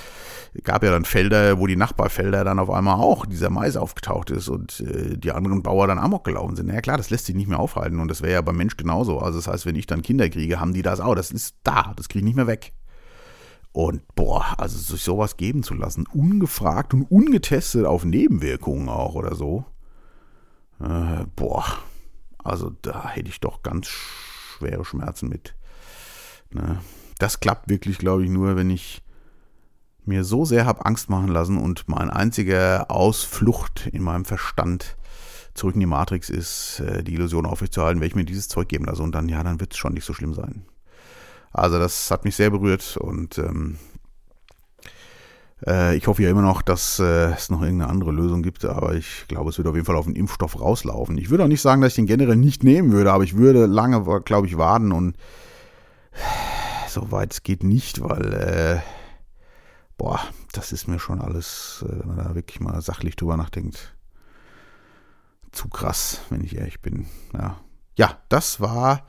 gab 0.62 0.82
ja 0.82 0.90
dann 0.90 1.04
Felder, 1.04 1.58
wo 1.58 1.66
die 1.66 1.76
Nachbarfelder 1.76 2.44
dann 2.44 2.58
auf 2.58 2.70
einmal 2.70 2.96
auch 2.96 3.26
dieser 3.26 3.50
Mais 3.50 3.76
aufgetaucht 3.76 4.30
ist 4.30 4.48
und 4.48 4.80
äh, 4.80 5.16
die 5.16 5.32
anderen 5.32 5.62
Bauer 5.62 5.86
dann 5.86 5.98
amok 5.98 6.24
gelaufen 6.24 6.56
sind. 6.56 6.72
Ja 6.72 6.80
klar, 6.80 6.96
das 6.96 7.10
lässt 7.10 7.26
sich 7.26 7.34
nicht 7.34 7.48
mehr 7.48 7.58
aufhalten 7.58 8.00
und 8.00 8.08
das 8.08 8.22
wäre 8.22 8.32
ja 8.32 8.40
beim 8.40 8.56
Mensch 8.56 8.76
genauso. 8.76 9.18
Also 9.18 9.38
das 9.38 9.46
heißt, 9.46 9.66
wenn 9.66 9.76
ich 9.76 9.86
dann 9.86 10.02
Kinder 10.02 10.28
kriege, 10.28 10.60
haben 10.60 10.72
die 10.72 10.82
das 10.82 11.00
auch. 11.00 11.14
Das 11.14 11.30
ist 11.30 11.56
da, 11.64 11.92
das 11.96 12.08
kriege 12.08 12.20
ich 12.20 12.24
nicht 12.24 12.36
mehr 12.36 12.46
weg. 12.46 12.72
Und 13.72 14.02
boah, 14.14 14.54
also 14.58 14.78
sich 14.78 15.02
sowas 15.02 15.38
geben 15.38 15.62
zu 15.62 15.74
lassen, 15.74 16.06
ungefragt 16.12 16.92
und 16.92 17.04
ungetestet 17.04 17.86
auf 17.86 18.04
Nebenwirkungen 18.04 18.90
auch 18.90 19.14
oder 19.14 19.34
so. 19.34 19.64
Äh, 20.78 21.24
boah, 21.36 21.64
also 22.44 22.70
da 22.82 23.08
hätte 23.08 23.30
ich 23.30 23.40
doch 23.40 23.62
ganz 23.62 23.86
schwere 23.86 24.84
Schmerzen 24.84 25.28
mit. 25.28 25.54
Ne? 26.54 26.78
das 27.22 27.38
klappt 27.38 27.70
wirklich, 27.70 27.98
glaube 27.98 28.24
ich, 28.24 28.30
nur, 28.30 28.56
wenn 28.56 28.68
ich 28.68 29.00
mir 30.04 30.24
so 30.24 30.44
sehr 30.44 30.66
habe 30.66 30.84
Angst 30.84 31.08
machen 31.08 31.28
lassen 31.28 31.56
und 31.56 31.88
mein 31.88 32.10
einziger 32.10 32.90
Ausflucht 32.90 33.86
in 33.92 34.02
meinem 34.02 34.24
Verstand 34.24 34.96
zurück 35.54 35.74
in 35.74 35.80
die 35.80 35.86
Matrix 35.86 36.30
ist, 36.30 36.80
äh, 36.80 37.04
die 37.04 37.14
Illusion 37.14 37.46
aufrechtzuerhalten, 37.46 38.00
wenn 38.00 38.08
ich 38.08 38.16
mir 38.16 38.24
dieses 38.24 38.48
Zeug 38.48 38.68
geben 38.68 38.86
lasse 38.86 39.02
und 39.02 39.14
dann, 39.14 39.28
ja, 39.28 39.42
dann 39.44 39.60
wird 39.60 39.72
es 39.72 39.78
schon 39.78 39.92
nicht 39.92 40.04
so 40.04 40.14
schlimm 40.14 40.34
sein. 40.34 40.64
Also 41.52 41.78
das 41.78 42.10
hat 42.10 42.24
mich 42.24 42.34
sehr 42.34 42.50
berührt 42.50 42.96
und 42.96 43.38
ähm, 43.38 43.76
äh, 45.64 45.94
ich 45.94 46.06
hoffe 46.08 46.24
ja 46.24 46.30
immer 46.30 46.42
noch, 46.42 46.62
dass 46.62 46.98
äh, 46.98 47.32
es 47.34 47.50
noch 47.50 47.62
irgendeine 47.62 47.90
andere 47.90 48.10
Lösung 48.10 48.42
gibt, 48.42 48.64
aber 48.64 48.94
ich 48.94 49.26
glaube, 49.28 49.50
es 49.50 49.58
wird 49.58 49.68
auf 49.68 49.74
jeden 49.74 49.86
Fall 49.86 49.96
auf 49.96 50.06
den 50.06 50.16
Impfstoff 50.16 50.58
rauslaufen. 50.58 51.18
Ich 51.18 51.30
würde 51.30 51.44
auch 51.44 51.48
nicht 51.48 51.62
sagen, 51.62 51.82
dass 51.82 51.92
ich 51.92 51.96
den 51.96 52.06
generell 52.06 52.36
nicht 52.36 52.64
nehmen 52.64 52.90
würde, 52.90 53.12
aber 53.12 53.22
ich 53.22 53.36
würde 53.36 53.66
lange, 53.66 54.22
glaube 54.22 54.48
ich, 54.48 54.58
warten 54.58 54.90
und 54.90 55.16
so 56.88 57.10
weit 57.10 57.32
es 57.32 57.42
geht 57.42 57.64
nicht, 57.64 58.02
weil, 58.02 58.32
äh, 58.32 58.80
boah, 59.96 60.20
das 60.52 60.72
ist 60.72 60.88
mir 60.88 60.98
schon 60.98 61.20
alles, 61.20 61.84
äh, 61.86 62.00
wenn 62.00 62.08
man 62.08 62.16
da 62.16 62.34
wirklich 62.34 62.60
mal 62.60 62.80
sachlich 62.82 63.16
drüber 63.16 63.36
nachdenkt, 63.36 63.94
zu 65.52 65.68
krass, 65.68 66.22
wenn 66.30 66.42
ich 66.42 66.56
ehrlich 66.56 66.80
bin. 66.80 67.06
Ja, 67.34 67.58
ja 67.96 68.18
das 68.28 68.60
war 68.60 69.06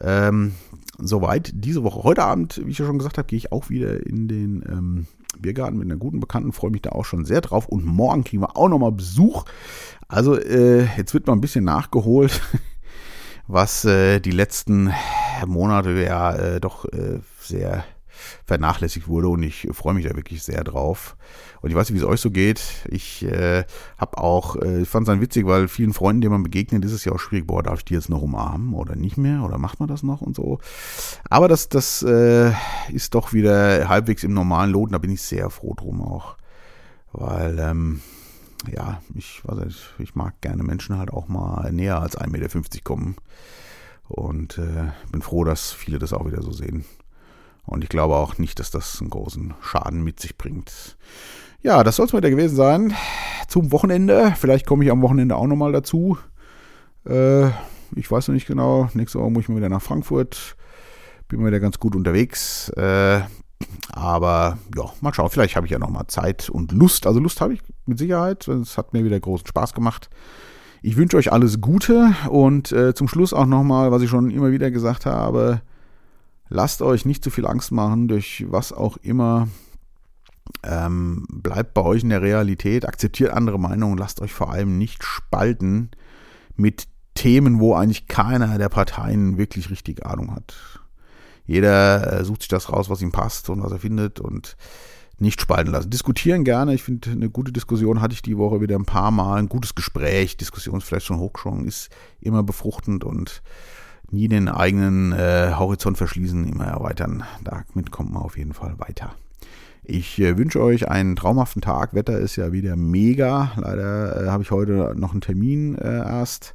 ähm, 0.00 0.54
soweit 0.98 1.52
diese 1.54 1.82
Woche. 1.82 2.02
Heute 2.02 2.22
Abend, 2.24 2.60
wie 2.64 2.70
ich 2.70 2.78
ja 2.78 2.86
schon 2.86 2.98
gesagt 2.98 3.18
habe, 3.18 3.26
gehe 3.26 3.36
ich 3.36 3.52
auch 3.52 3.70
wieder 3.70 4.06
in 4.06 4.28
den 4.28 4.62
ähm, 4.68 5.06
Biergarten 5.38 5.78
mit 5.78 5.90
einer 5.90 5.98
guten 5.98 6.20
Bekannten, 6.20 6.52
freue 6.52 6.70
mich 6.70 6.82
da 6.82 6.90
auch 6.90 7.04
schon 7.04 7.24
sehr 7.24 7.40
drauf. 7.40 7.66
Und 7.66 7.84
morgen 7.84 8.24
kriegen 8.24 8.42
wir 8.42 8.56
auch 8.56 8.68
nochmal 8.68 8.92
Besuch. 8.92 9.44
Also 10.08 10.38
äh, 10.38 10.84
jetzt 10.96 11.14
wird 11.14 11.26
mal 11.26 11.32
ein 11.32 11.40
bisschen 11.40 11.64
nachgeholt. 11.64 12.40
was 13.46 13.84
äh, 13.84 14.20
die 14.20 14.30
letzten 14.30 14.92
Monate 15.46 15.90
ja 16.02 16.34
äh, 16.34 16.60
doch 16.60 16.84
äh, 16.86 17.20
sehr 17.40 17.84
vernachlässigt 18.44 19.08
wurde 19.08 19.28
und 19.28 19.42
ich 19.42 19.68
freue 19.72 19.94
mich 19.94 20.06
da 20.06 20.14
wirklich 20.14 20.42
sehr 20.42 20.64
drauf. 20.64 21.16
Und 21.60 21.70
ich 21.70 21.76
weiß 21.76 21.88
nicht, 21.88 22.00
wie 22.00 22.04
es 22.04 22.08
euch 22.08 22.20
so 22.20 22.30
geht. 22.30 22.60
Ich 22.88 23.24
äh, 23.24 23.64
habe 23.98 24.18
auch, 24.18 24.56
äh, 24.56 24.82
ich 24.82 24.88
fand 24.88 25.04
es 25.04 25.12
dann 25.12 25.20
witzig, 25.20 25.46
weil 25.46 25.68
vielen 25.68 25.92
Freunden, 25.92 26.20
denen 26.20 26.32
man 26.32 26.42
begegnet, 26.42 26.84
ist 26.84 26.92
es 26.92 27.04
ja 27.04 27.12
auch 27.12 27.20
schwierig, 27.20 27.46
boah, 27.46 27.62
darf 27.62 27.78
ich 27.78 27.84
die 27.84 27.94
jetzt 27.94 28.08
noch 28.08 28.22
umarmen 28.22 28.74
oder 28.74 28.96
nicht 28.96 29.16
mehr 29.16 29.42
oder 29.42 29.58
macht 29.58 29.80
man 29.80 29.88
das 29.88 30.02
noch 30.02 30.20
und 30.20 30.34
so. 30.34 30.58
Aber 31.30 31.48
das, 31.48 31.68
das 31.68 32.02
äh, 32.02 32.52
ist 32.92 33.14
doch 33.14 33.32
wieder 33.32 33.88
halbwegs 33.88 34.24
im 34.24 34.34
normalen 34.34 34.70
Lot 34.70 34.92
da 34.92 34.98
bin 34.98 35.10
ich 35.10 35.22
sehr 35.22 35.50
froh 35.50 35.74
drum 35.74 36.02
auch. 36.02 36.36
Weil, 37.12 37.58
ähm, 37.58 38.00
ja, 38.70 39.00
ich 39.14 39.42
weiß 39.44 39.64
nicht, 39.64 39.94
ich 39.98 40.14
mag 40.14 40.40
gerne 40.40 40.62
Menschen 40.62 40.98
halt 40.98 41.10
auch 41.10 41.28
mal 41.28 41.72
näher 41.72 42.00
als 42.00 42.18
1,50 42.18 42.30
Meter 42.30 42.60
kommen. 42.84 43.16
Und 44.08 44.58
äh, 44.58 44.90
bin 45.10 45.22
froh, 45.22 45.44
dass 45.44 45.72
viele 45.72 45.98
das 45.98 46.12
auch 46.12 46.26
wieder 46.26 46.42
so 46.42 46.52
sehen. 46.52 46.84
Und 47.64 47.84
ich 47.84 47.88
glaube 47.88 48.16
auch 48.16 48.38
nicht, 48.38 48.58
dass 48.58 48.70
das 48.70 49.00
einen 49.00 49.10
großen 49.10 49.54
Schaden 49.62 50.02
mit 50.02 50.20
sich 50.20 50.36
bringt. 50.36 50.96
Ja, 51.62 51.84
das 51.84 51.96
soll 51.96 52.06
es 52.06 52.12
wieder 52.12 52.30
gewesen 52.30 52.56
sein. 52.56 52.94
Zum 53.48 53.70
Wochenende. 53.72 54.34
Vielleicht 54.36 54.66
komme 54.66 54.84
ich 54.84 54.90
am 54.90 55.02
Wochenende 55.02 55.36
auch 55.36 55.46
nochmal 55.46 55.72
dazu. 55.72 56.18
Äh, 57.06 57.48
ich 57.94 58.10
weiß 58.10 58.28
noch 58.28 58.34
nicht 58.34 58.46
genau. 58.46 58.90
Nächste 58.94 59.20
Woche 59.20 59.30
muss 59.30 59.42
ich 59.44 59.48
mal 59.48 59.56
wieder 59.56 59.68
nach 59.68 59.82
Frankfurt. 59.82 60.56
Bin 61.28 61.40
mal 61.40 61.48
wieder 61.48 61.60
ganz 61.60 61.78
gut 61.78 61.94
unterwegs. 61.94 62.68
Äh, 62.70 63.20
aber 63.92 64.58
ja, 64.76 64.84
mal 65.00 65.12
schauen. 65.12 65.30
Vielleicht 65.30 65.56
habe 65.56 65.66
ich 65.66 65.72
ja 65.72 65.78
nochmal 65.78 66.06
Zeit 66.08 66.48
und 66.50 66.72
Lust. 66.72 67.06
Also 67.06 67.20
Lust 67.20 67.40
habe 67.40 67.54
ich 67.54 67.60
mit 67.86 67.98
Sicherheit. 67.98 68.48
Es 68.48 68.78
hat 68.78 68.92
mir 68.92 69.04
wieder 69.04 69.18
großen 69.18 69.46
Spaß 69.46 69.74
gemacht. 69.74 70.10
Ich 70.82 70.96
wünsche 70.96 71.16
euch 71.16 71.32
alles 71.32 71.60
Gute 71.60 72.14
und 72.28 72.72
äh, 72.72 72.92
zum 72.94 73.06
Schluss 73.06 73.32
auch 73.32 73.46
nochmal, 73.46 73.92
was 73.92 74.02
ich 74.02 74.10
schon 74.10 74.30
immer 74.30 74.50
wieder 74.50 74.70
gesagt 74.72 75.06
habe, 75.06 75.62
lasst 76.48 76.82
euch 76.82 77.04
nicht 77.04 77.22
zu 77.22 77.30
viel 77.30 77.46
Angst 77.46 77.70
machen 77.70 78.08
durch 78.08 78.44
was 78.48 78.72
auch 78.72 78.96
immer. 78.98 79.48
Ähm, 80.64 81.24
bleibt 81.30 81.72
bei 81.72 81.82
euch 81.82 82.02
in 82.02 82.08
der 82.08 82.20
Realität, 82.20 82.86
akzeptiert 82.86 83.32
andere 83.32 83.60
Meinungen, 83.60 83.96
lasst 83.96 84.20
euch 84.20 84.32
vor 84.32 84.52
allem 84.52 84.76
nicht 84.76 85.04
spalten 85.04 85.90
mit 86.56 86.88
Themen, 87.14 87.60
wo 87.60 87.74
eigentlich 87.74 88.08
keiner 88.08 88.58
der 88.58 88.68
Parteien 88.68 89.38
wirklich 89.38 89.70
richtig 89.70 90.04
Ahnung 90.04 90.34
hat. 90.34 90.80
Jeder 91.52 92.20
äh, 92.20 92.24
sucht 92.24 92.40
sich 92.40 92.48
das 92.48 92.72
raus, 92.72 92.88
was 92.88 93.02
ihm 93.02 93.12
passt 93.12 93.50
und 93.50 93.62
was 93.62 93.72
er 93.72 93.78
findet 93.78 94.20
und 94.20 94.56
nicht 95.18 95.38
spalten 95.38 95.70
lassen. 95.70 95.90
Diskutieren 95.90 96.44
gerne. 96.44 96.72
Ich 96.72 96.82
finde, 96.82 97.10
eine 97.10 97.28
gute 97.28 97.52
Diskussion 97.52 98.00
hatte 98.00 98.14
ich 98.14 98.22
die 98.22 98.38
Woche 98.38 98.62
wieder 98.62 98.74
ein 98.74 98.86
paar 98.86 99.10
Mal. 99.10 99.38
Ein 99.38 99.50
gutes 99.50 99.74
Gespräch, 99.74 100.38
Diskussion 100.38 100.78
ist 100.78 100.84
vielleicht 100.84 101.04
schon 101.04 101.18
hochgeschwungen, 101.18 101.66
ist 101.66 101.90
immer 102.22 102.42
befruchtend 102.42 103.04
und 103.04 103.42
nie 104.10 104.28
den 104.28 104.48
eigenen 104.48 105.12
äh, 105.12 105.52
Horizont 105.54 105.98
verschließen, 105.98 106.48
immer 106.48 106.64
erweitern. 106.64 107.22
Damit 107.44 107.90
kommt 107.90 108.14
man 108.14 108.22
auf 108.22 108.38
jeden 108.38 108.54
Fall 108.54 108.78
weiter. 108.78 109.14
Ich 109.84 110.18
äh, 110.20 110.38
wünsche 110.38 110.62
euch 110.62 110.88
einen 110.88 111.16
traumhaften 111.16 111.60
Tag. 111.60 111.92
Wetter 111.92 112.18
ist 112.18 112.36
ja 112.36 112.50
wieder 112.52 112.76
mega. 112.76 113.52
Leider 113.56 114.24
äh, 114.24 114.28
habe 114.28 114.42
ich 114.42 114.50
heute 114.50 114.94
noch 114.96 115.12
einen 115.12 115.20
Termin 115.20 115.76
äh, 115.76 115.98
erst 115.98 116.54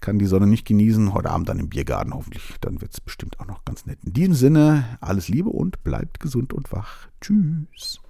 kann 0.00 0.18
die 0.18 0.26
Sonne 0.26 0.46
nicht 0.46 0.66
genießen. 0.66 1.14
Heute 1.14 1.30
Abend 1.30 1.48
dann 1.48 1.58
im 1.58 1.68
Biergarten 1.68 2.14
hoffentlich. 2.14 2.54
Dann 2.60 2.80
wird 2.80 2.92
es 2.92 3.00
bestimmt 3.00 3.40
auch 3.40 3.46
noch 3.46 3.64
ganz 3.64 3.86
nett. 3.86 3.98
In 4.04 4.12
diesem 4.12 4.34
Sinne, 4.34 4.98
alles 5.00 5.28
Liebe 5.28 5.48
und 5.48 5.82
bleibt 5.84 6.20
gesund 6.20 6.52
und 6.52 6.72
wach. 6.72 7.08
Tschüss. 7.20 8.03